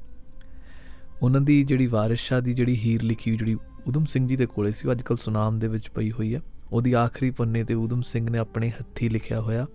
[1.22, 3.56] ਉਹਨਾਂ ਦੀ ਜਿਹੜੀ ਵਾਰਸ਼ਾ ਦੀ ਜਿਹੜੀ ਹੀਰ ਲਿਖੀ ਜਿਹੜੀ
[3.88, 6.94] ਉਦਮ ਸਿੰਘ ਜੀ ਦੇ ਕੋਲੇ ਸੀ, ਉਹ ਅੱਜਕੱਲ ਸੁਨਾਮ ਦੇ ਵਿੱਚ ਪਈ ਹੋਈ ਹੈ ਉਹਦੀ
[6.94, 9.66] ਆਖਰੀ ਪੰਨੇ ਤੇ ਉਦਮ ਸਿੰਘ ਨੇ ਆਪਣੇ ਹੱਥੀ ਲਿਖਿਆ ਹੋਇਆ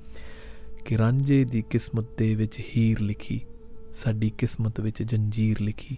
[0.85, 3.41] ਕਿ ਰਾਂਝੇ ਦੀ ਕਿਸਮਤ ਦੇ ਵਿੱਚ ਹੀਰ ਲਿਖੀ,
[3.95, 5.97] ਸਾਡੀ ਕਿਸਮਤ ਵਿੱਚ ਜੰਜੀਰ ਲਿਖੀ,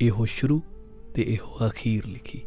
[0.00, 0.60] ਇਹੋ ਸ਼ੁਰੂ
[1.14, 2.42] ਤੇ ਇਹੋ ਅਖੀਰ ਲਿਖੀ।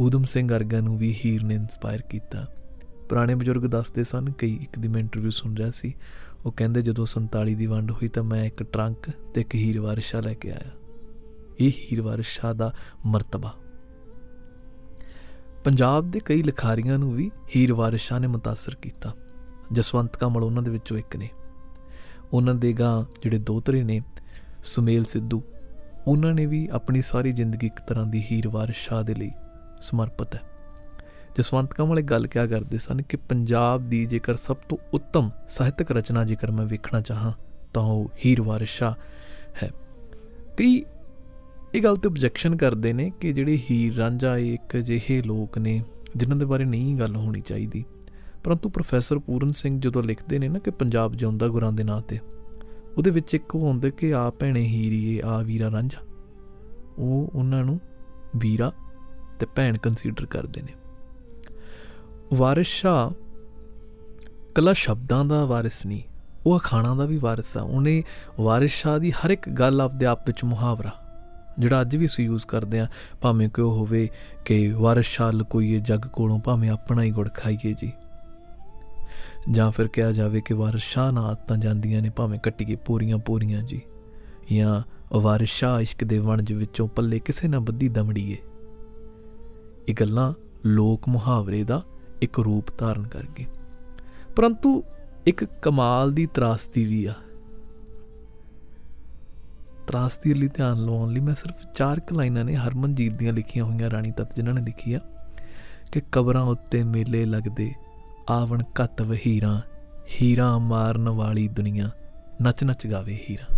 [0.00, 2.46] ਉਦਮ ਸਿੰਘ ਅਰਗਾ ਨੂੰ ਵੀ ਹੀਰ ਨੇ ਇਨਸਪਾਇਰ ਕੀਤਾ।
[3.08, 5.94] ਪੁਰਾਣੇ ਬਜ਼ੁਰਗ ਦੱਸਦੇ ਸਨ, ਕਈ ਇੱਕ ਦੀ ਮੈਂ ਇੰਟਰਵਿਊ ਸੁਣ ਰਿਹਾ ਸੀ।
[6.46, 10.20] ਉਹ ਕਹਿੰਦੇ, ਜਦੋਂ 47 ਦੀ ਵੰਡ ਹੋਈ ਤਾਂ ਮੈਂ ਇੱਕ ਟਰੰਕ ਤੇ ਇੱਕ ਹੀਰ ਵਾਰਿਸ਼ਾ
[10.20, 10.70] ਲੈ ਕੇ ਆਇਆ।
[11.60, 12.74] ਇਹ ਹੀਰ ਵਾਰਿਸ਼ਾ ਦਾ
[13.06, 13.54] ਮਰਤਬਾ।
[15.64, 19.14] ਪੰਜਾਬ ਦੇ ਕਈ ਲਿਖਾਰੀਆਂ ਨੂੰ ਵੀ ਹੀਰ ਵਾਰਿਸ਼ਾ ਨੇ ਮੁਤਾਸਰ ਕੀਤਾ।
[19.72, 21.28] ਜਸਵੰਤ ਕਮਲ ਉਹਨਾਂ ਦੇ ਵਿੱਚੋਂ ਇੱਕ ਨੇ।
[22.32, 24.00] ਉਹਨਾਂ ਦੇ ਗਾਂ ਜਿਹੜੇ ਦੋਤਰੇ ਨੇ,
[24.64, 25.42] ਸੁਮੇਲ ਸਿੱਧੂ,
[26.06, 29.30] ਉਹਨਾਂ ਨੇ ਵੀ ਆਪਣੀ ਸਾਰੀ ਜ਼ਿੰਦਗੀ ਇੱਕ ਤਰ੍ਹਾਂ ਦੀ ਹੀਰ ਵਾਰਿਸ਼ਾ ਦੇ ਲਈ
[29.82, 30.42] ਸਮਰਪਿਤ ਹੈ।
[31.38, 35.90] ਜਸਵੰਤ ਕਮਲ ਇੱਕ ਗੱਲ ਕਿਹਾ ਕਰਦੇ ਸਨ ਕਿ ਪੰਜਾਬ ਦੀ ਜੇਕਰ ਸਭ ਤੋਂ ਉੱਤਮ ਸਾਹਿਤਕ
[35.90, 37.32] ਰਚਨਾ ਜੇਕਰ ਮੈਂ ਵੇਖਣਾ ਚਾਹਾਂ,
[37.74, 38.94] ਤਾਂ ਉਹ ਹੀਰ ਵਾਰਿਸ਼ਾ
[39.62, 39.70] ਹੈ।
[40.56, 40.84] ਕਈ,
[41.74, 45.82] ਇਹ ਗੱਲ ਤੇ ਆਬਜੈਕਸ਼ਨ ਕਰਦੇ ਨੇ ਕਿ ਜਿਹੜੇ ਹੀਰ ਰਾਂਝਾ ਇਹ ਇੱਕ ਅਜਿਹੇ ਲੋਕ ਨੇ
[46.16, 47.84] ਜਿਨ੍ਹਾਂ ਦੇ ਬਾਰੇ ਨਹੀਂ ਗੱਲ ਹੋਣੀ ਚਾਹੀਦੀ।
[48.44, 52.18] ਪਰੰਤੂ ਪ੍ਰੋਫੈਸਰ ਪੂਰਨ ਸਿੰਘ ਜਦੋਂ ਲਿਖਦੇ ਨੇ ਨਾ ਕਿ ਪੰਜਾਬ ਜਿਉਂਦਾ ਗੁਰਾਂ ਦੇ ਨਾਂ ਤੇ,
[52.96, 55.98] ਉਹਦੇ ਵਿੱਚ ਇੱਕ ਉਹ ਹੁੰਦਾ ਕਿ ਆ ਭੈਣੇ ਹੀਰੀਏ ਆ ਵੀਰਾ ਰਾਂਝਾ।
[56.98, 57.80] ਉਹ ਉਹਨਾਂ ਨੂੰ
[58.36, 58.72] ਵੀਰਾ
[59.38, 60.74] ਤੇ ਭੈਣ ਕੰਸੀਡਰ ਕਰਦੇ ਨੇ।
[62.34, 63.10] ਵਾਰਿਸ ਸ਼ਾਹ
[64.54, 66.02] ਕਲਾ ਸ਼ਬਦਾਂ ਦਾ ਵਾਰਿਸ ਨਹੀਂ,
[66.46, 68.02] ਉਹ ਅਖਾਣਾ ਦਾ ਵੀ ਵਾਰਿਸ ਆ। ਉਹਨੇ
[68.40, 70.90] ਵਾਰਿਸ ਸ਼ਾਹ ਦੀ ਹਰ ਇੱਕ ਗੱਲ ਆਪਦੇ ਆਪ ਵਿੱਚ ਮੁਹਾਵਰਾ,
[71.58, 72.86] ਜਿਹੜਾ ਅੱਜ ਵੀ ਅਸੀਂ ਯੂਜ਼ ਕਰਦੇ ਆ
[73.20, 74.08] ਭਾਵੇਂ ਕਿ ਉਹ ਹੋਵੇ
[74.44, 77.92] ਕਿ ਵਾਰਿਸ ਸ਼ਾਹ ਲਕੋਈਏ ਜੱਗ ਕੋਲੋਂ, ਭਾਵੇਂ ਆਪਣਾ ਹੀ ਗੁੜ ਖਾਈਏ ਜੀ।
[79.50, 83.62] ਜਾਂ ਫਿਰ ਕਿਹਾ ਜਾਵੇ ਕਿ ਵਾਰਿਸ ਸ਼ਾਹ ਨਾਲ ਆਤਾਂ ਜਾਂਦੀਆਂ ਨੇ, ਭਾਵੇਂ ਕੱਟੀਏ ਪੂਰੀਆਂ ਪੂਰੀਆਂ
[83.62, 83.82] ਜੀ।
[84.52, 88.36] ਜਾਂ ਵਾਰਿਸ ਸ਼ਾਹ ਇਸ਼ਕ ਦੇ ਵਣਜ ਵਿੱਚੋਂ ਪੱਲੇ ਕਿਸੇ ਨਾ ਬੱਦੀ ਦਮੜੀਏ।
[89.88, 90.34] ਇਹ ਗੱਲਾਂ
[90.66, 91.82] ਲੋਕ ਮੁਹਾਵਰੇ ਦਾ
[92.22, 93.46] ਇੱਕ ਰੂਪ ਧਾਰਨ ਕਰ ਗਏ
[94.36, 94.84] ਪਰੰਤੂ
[95.26, 97.14] ਇੱਕ ਕਮਾਲ ਦੀ ਤਰਾਸਦੀ ਵੀ ਆ।
[99.86, 103.90] ਤਰਾਸਦੀ ਲਈ ਧਿਆਨ ਲਵਾਉਣ ਲਈ ਮੈਂ ਸਿਰਫ ਚਾਰ ਕੁ ਲਾਈਨਾਂ ਨੇ ਹਰਮਨਜੀਤ ਦੀਆਂ ਲਿਖੀਆਂ ਹੋਈਆਂ,
[103.90, 105.00] ਰਾਣੀ ਤਤ ਜਿਨ੍ਹਾਂ ਨੇ ਲਿਖੀ ਆ
[105.92, 107.72] ਕਿ ਕਬਰਾਂ ਉੱਤੇ ਮੇਲੇ ਲੱਗਦੇ,
[108.28, 109.60] ਆਵਣ ਘੱਤ ਵਹੀਰਾਂ
[110.22, 111.90] ਹੀਰਾ ਮਾਰਨ ਵਾਲੀ ਦੁਨੀਆ
[112.42, 113.56] ਨੱਚ ਨੱਚ ਗਾਵੇ ਹੀਰਾ।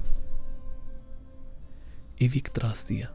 [2.21, 3.07] ਇਹ ਵੀ ਇੱਕ ਤਰਾਸਦੀ ਆ।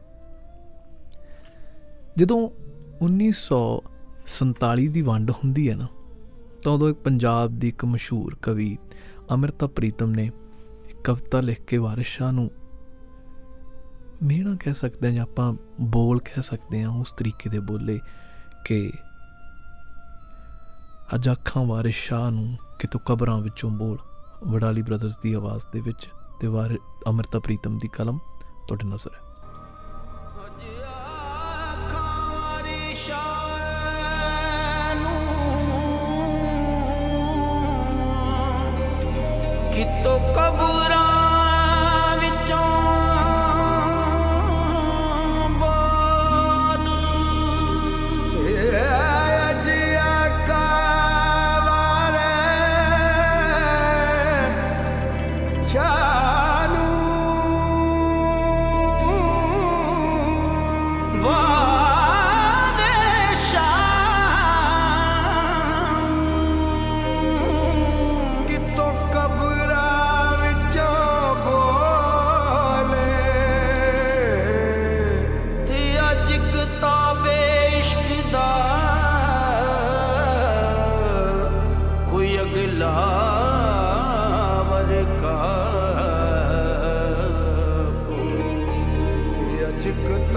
[2.16, 2.63] ਜਦੋਂ
[3.02, 5.86] 1947 ਦੀ ਵੰਡ ਹੁੰਦੀ ਹੈ ਨਾ,
[6.62, 8.78] ਤਾਂ ਉਦੋਂ ਇੱਕ ਪੰਜਾਬ ਦੀ ਇੱਕ ਮਸ਼ਹੂਰ ਕਵੀ
[9.34, 10.30] ਅਮਰਤਾ ਪ੍ਰੀਤਮ ਨੇ
[10.90, 12.50] ਇੱਕ ਕਵਿਤਾ ਲਿਖ ਕੇ ਵਾਰਿਸ ਸ਼ਾਹ ਨੂੰ
[14.22, 18.00] ਮਿਹਣਾ ਕਹਿ ਸਕਦੇ ਹਾਂ ਜਾਂ ਆਪਾਂ ਬੋਲ ਕਹਿ ਸਕਦੇ ਹਾਂ ਉਸ ਤਰੀਕੇ ਦੇ ਬੋਲੇ
[18.64, 18.92] ਕਿ
[21.14, 23.98] ਅੱਜ ਅੱਖਾਂ ਵਾਰਿਸ ਸ਼ਾਹ ਨੂੰ ਕਿਤੋਂ ਕਬਰਾਂ ਵਿੱਚੋਂ ਬੋਲ,
[24.46, 26.08] ਵਡਾਲੀ ਬ੍ਰਦਰਸ ਦੀ ਆਵਾਜ਼ ਦੇ ਵਿੱਚ
[26.40, 26.78] ਤੇ ਵਾਰ,
[27.08, 28.18] ਅਮਰਤਾ ਪ੍ਰੀਤਮ ਦੀ ਕਲਮ
[28.68, 29.33] ਤੁਹਾਡੇ ਨਜ਼ਰ ਹੈ।
[39.74, 40.93] ਕਿਤੋਂ ਕਬਰਾਂ ਵਿੱਚੋਂ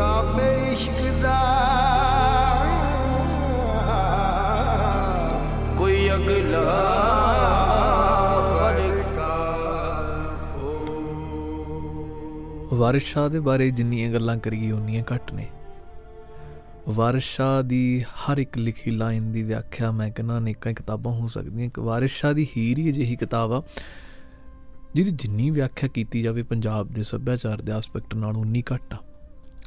[0.07, 1.39] ਕਿਤਾਬੇ ਇਸ਼ਕ ਦਾ
[5.77, 6.61] ਕੋਈ ਅਗਲਾ
[8.51, 9.33] ਵਰਕਾ
[12.73, 15.47] ਵਾਰਿਸ ਸ਼ਾਹ ਦੇ ਬਾਰੇ ਜਿੰਨੀਆਂ ਗੱਲਾਂ ਕਰੀਏ, ਉਨੀਆਂ ਘੱਟ ਨੇ।
[16.89, 21.65] ਵਾਰਿਸ ਸ਼ਾਹ ਦੀ ਹਰ ਇੱਕ ਲਿਖੀ ਲਾਈਨ ਦੀ ਵਿਆਖਿਆ ਮੈਂ ਕਹਿੰਦਾ, ਅਨੇਕਾਂ ਕਿਤਾਬਾਂ ਹੋ ਸਕਦੀਆਂ।
[21.65, 23.61] ਇੱਕ ਵਾਰਿਸ ਸ਼ਾਹ ਦੀ ਹੀਰ ਹੀ ਅਜਿਹੀ ਕਿਤਾਬ ਆ,
[24.95, 28.97] ਜਿਹਦੀ ਜਿੰਨੀ ਵਿਆਖਿਆ ਕੀਤੀ ਜਾਵੇ, ਪੰਜਾਬ ਦੇ ਸੱਭਿਆਚਾਰ ਦੇ ਐਸਪੈਕਟ ਨਾਲੋਂ ਉਨੀ ਘੱਟ ਆ।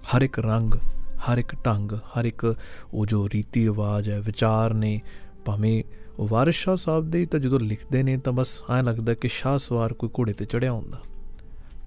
[0.05, 0.75] ਹਰ ਇੱਕ ਰੰਗ,
[1.19, 2.55] ਹਰ ਇੱਕ ਢੰਗ, ਹਰ ਇੱਕ
[2.95, 5.01] ਉਹ ਜੋ ਰੀਤੀ ਰਿਵਾਜ ਹੈ, ਵਿਚਾਰ ਨੇ,
[5.45, 5.85] ਭਾਵੇਂ
[6.21, 9.59] ਵਾਰਿਸ ਸ਼ਾਹ ਸਾਹਿਬ ਦੇ ਹੀ ਤਾਂ ਜਦੋਂ ਲਿਖਦੇ ਨੇ ਤਾਂ ਬਸ ਐਂ ਲੱਗਦਾ ਕਿ ਸ਼ਾਹ
[9.59, 11.03] ਸਵਾਰ ਕੋਈ ਘੋੜੇ ਤੇ ਚੜਿਆ ਹੁੰਦਾ।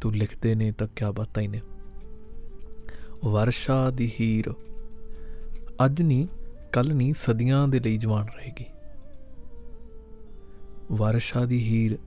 [0.02, 1.62] ਤੂੰ ਲਿਖਦੇ ਨੇ ਤਾਂ ਕਿਆ ਬਾਤਾਂ ਹੀ ਨੇ।
[3.26, 4.54] ਵਰਸ਼ਾ ਦੀ ਹੀਰ,
[5.86, 6.28] ਅੱਜ ਨਹੀਂ
[6.71, 8.65] ਕੱਲ ਨਹੀਂ ਸਦੀਆਂ ਦੇ ਲਈ ਜਵਾਨ ਰਹੇਗੀ।
[10.91, 11.97] ਵਰਸ਼ਾ ਦੀ ਹੀਰ,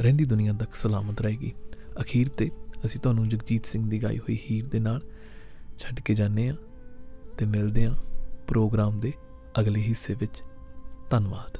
[0.00, 1.52] ਰਹਿੰਦੀ ਦੁਨੀਆ ਤੱਕ ਸਲਾਮਤ ਰਹੇਗੀ।
[2.00, 2.50] ਅਖੀਰ ਤੇ
[2.84, 5.00] ਅਸੀਂ ਤੁਹਾਨੂੰ ਜਗਜੀਤ ਸਿੰਘ ਦੀ ਗਾਈ ਹੋਈ ਹੀਰ ਦੇ ਨਾਲ
[5.78, 6.56] ਛੱਡ ਕੇ ਜਾਂਦੇ ਆ
[7.38, 7.94] ਤੇ ਮਿਲਦੇ ਆ
[8.48, 9.12] ਪ੍ਰੋਗਰਾਮ ਦੇ
[9.60, 10.42] ਅਗਲੇ ਹਿੱਸੇ ਵਿੱਚ।
[11.10, 11.58] ਧੰਨਵਾਦ।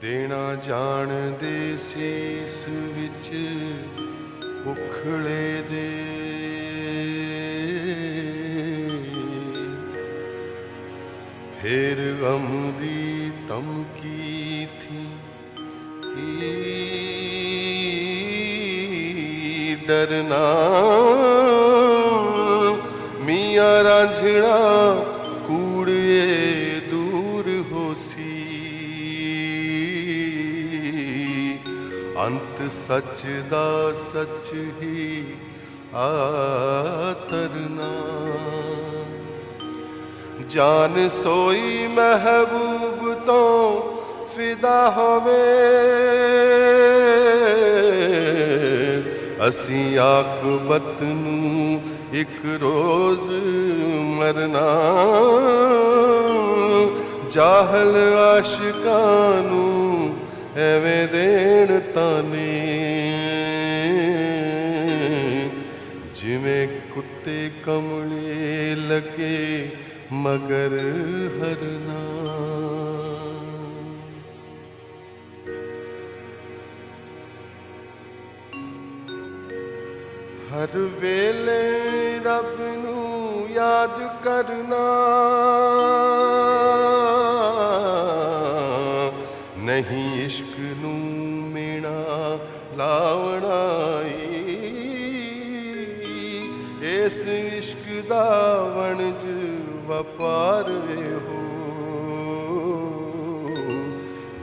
[0.00, 3.28] ਦੇਣਾ ਜਾਣਦੇ ਸੀਸ ਵਿੱਚ
[4.66, 6.02] ਉਖਲੇ ਦੇ।
[11.62, 15.06] ਫੇਰ ਗਮ ਦੀ ਤਮਕੀ ਥੀ?
[16.02, 16.56] ਕੀ
[19.88, 20.46] ਡਰਨਾ
[23.20, 24.56] ਮੀਆਂ ਰਾਂਝਣਾ
[25.46, 28.32] ਕੂੜਏ ਦੂਰ ਹੋਸੀ
[32.18, 35.24] ਅੰਤ ਸੱਚ ਦਾ ਸੱਚ ਹੀ
[35.94, 37.92] ਆਤਰਨਾ
[40.48, 42.75] ਜਾਨ ਸੋਈ ਮਹਿਬੂਬ ਤੋਂ
[44.36, 45.44] ਫਿਦਾ ਹੋਵੇ।
[49.48, 53.30] ਅਸੀਂ ਆਕਬਤ ਨੂੰ ਇੱਕ ਰੋਜ਼
[54.18, 54.66] ਮਰਨਾ।
[57.32, 60.16] ਜਾਹਲ ਆਸ਼ਿਕਾਂ ਨੂੰ
[60.56, 62.62] ਐਵੇਂ ਦੇਣ ਤਾਨੇ।
[66.14, 69.68] ਜਿਵੇਂ ਕੁੱਤੇ ਕਮਲੇ ਲੱਗੇ
[70.12, 70.70] ਮਗਰ
[71.38, 72.55] ਹਰਨਾ।
[80.66, 84.86] ਹਰ ਵੇਲੇ ਰੱਬ ਨੂੰ ਯਾਦ ਕਰਨਾ
[89.58, 90.98] ਨਹੀਂ ਇਸ਼ਕ ਨੂੰ
[91.52, 92.38] ਮੀਣਾ
[92.76, 93.60] ਲਾਵਣਾ
[94.06, 94.42] ਈ।
[96.82, 98.24] ਇਸ ਇਸ਼ਕ ਦਾ
[98.76, 99.24] ਵਣਜ
[99.86, 100.70] ਵਪਾਰ
[101.26, 101.44] ਹੋ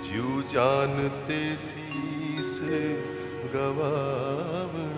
[0.03, 2.59] ਜਿਉ ਜਾਨ ਤੇ ਸੀਸ
[3.55, 4.92] ਗਵਾਵਣਾ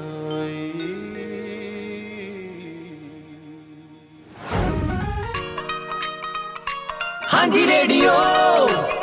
[7.46, 8.95] सांझी रेडियो